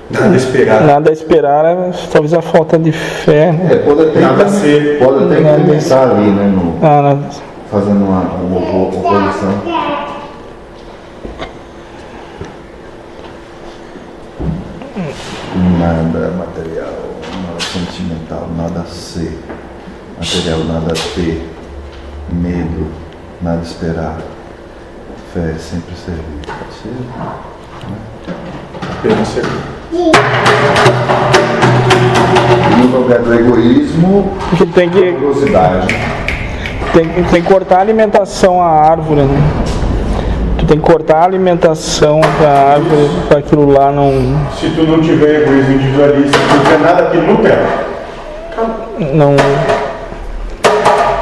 [0.10, 0.86] Nada esperado.
[0.86, 3.52] Nada a esperar, é talvez a falta de fé.
[3.54, 3.70] né?
[3.72, 5.00] É, pode até, Nada a ser.
[5.00, 7.20] pode até Nada a implementar ali, né, no, Ah, nada.
[7.72, 9.54] fazendo uma, uma opo- oposição.
[15.80, 16.94] Nada material,
[17.44, 19.38] nada sentimental, nada ser.
[20.18, 21.51] Material, nada ter.
[22.32, 22.88] Medo,
[23.42, 24.18] nada esperar.
[25.34, 26.42] Fé, sempre servir.
[26.46, 26.94] Pode ser?
[29.00, 29.46] Apenas ser.
[32.72, 35.88] E no lugar do egoísmo, Porque tem que, curiosidade.
[36.94, 39.42] tem, que- tem que cortar a alimentação à árvore, né?
[40.58, 44.12] Tu tem que cortar a alimentação da árvore para aquilo lá não.
[44.60, 47.52] Se tu não tiver egoísmo individualista, se não tiver nada que nutre,
[49.14, 49.36] não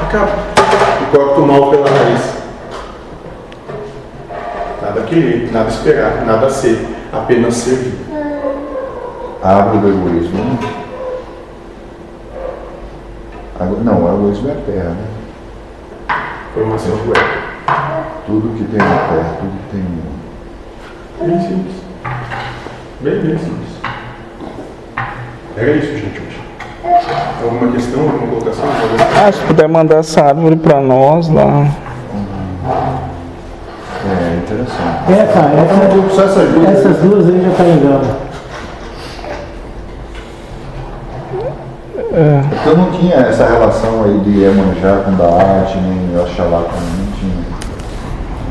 [0.07, 0.58] acaba.
[1.01, 2.39] E corta o mal pela raiz.
[4.81, 7.93] Nada querer, nada esperar, nada ser, apenas servir.
[9.41, 10.43] A árvore do egoísmo.
[10.43, 10.59] né?
[13.83, 15.07] Não, o egoísmo é a terra, né?
[16.53, 17.39] Formação do ego.
[18.25, 20.19] Tudo que tem na terra, tudo que tem no mundo.
[21.19, 21.75] Bem simples.
[23.01, 23.69] Bem, bem simples.
[25.55, 26.28] Era isso, gente.
[27.43, 28.65] Alguma questão, alguma colocação?
[28.65, 31.67] Alguma- Ah, se puder mandar essa árvore para nós lá.
[34.05, 35.11] É interessante.
[35.11, 36.69] Essa, essa, essas duas.
[36.69, 38.29] essas duas aí já tá em gama.
[42.61, 46.75] Então não tinha essa relação aí de Iemanjá com Daate, nem Oxalá com.
[46.75, 47.39] Não tinha.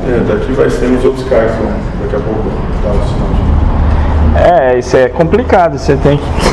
[0.07, 1.73] É, daqui vai ser nos outros casos, né?
[2.01, 2.43] Daqui a pouco
[2.83, 4.73] dá o sinal de.
[4.73, 6.48] É, isso é complicado, você tem que.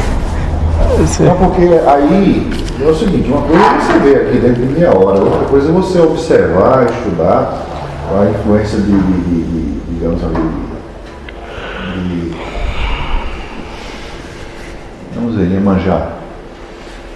[1.24, 4.90] Não, porque aí é o seguinte, uma coisa é você ver aqui dentro de meia
[4.96, 7.62] hora, outra coisa é você observar, estudar
[8.18, 10.50] a influência de, de- de- de- digamos ali,
[12.02, 12.34] de,
[15.14, 16.08] vamos dizer, Iemanjá,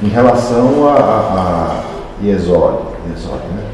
[0.02, 1.80] em relação a, a,
[2.22, 3.64] a Iesod, né?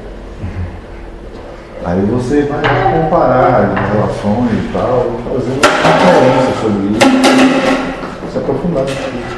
[1.84, 2.60] Aí você vai
[3.00, 5.60] comparar as relações e tal, fazer uma
[6.02, 9.35] conferência sobre isso, se aprofundar nisso.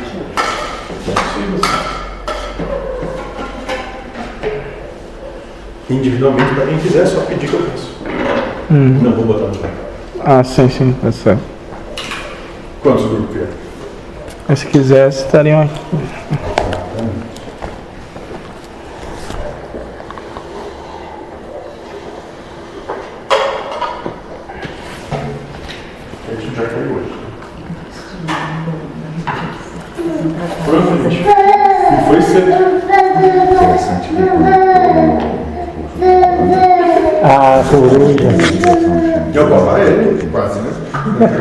[5.90, 7.96] Individualmente, para quem quiser, é só pedir que eu faço.
[8.70, 9.70] Não vou botar no lugar.
[10.20, 11.40] Ah, sim, sim, tá certo.
[12.82, 13.36] Quantos grupos?
[14.46, 15.80] Mas se quisesse, estariam aqui.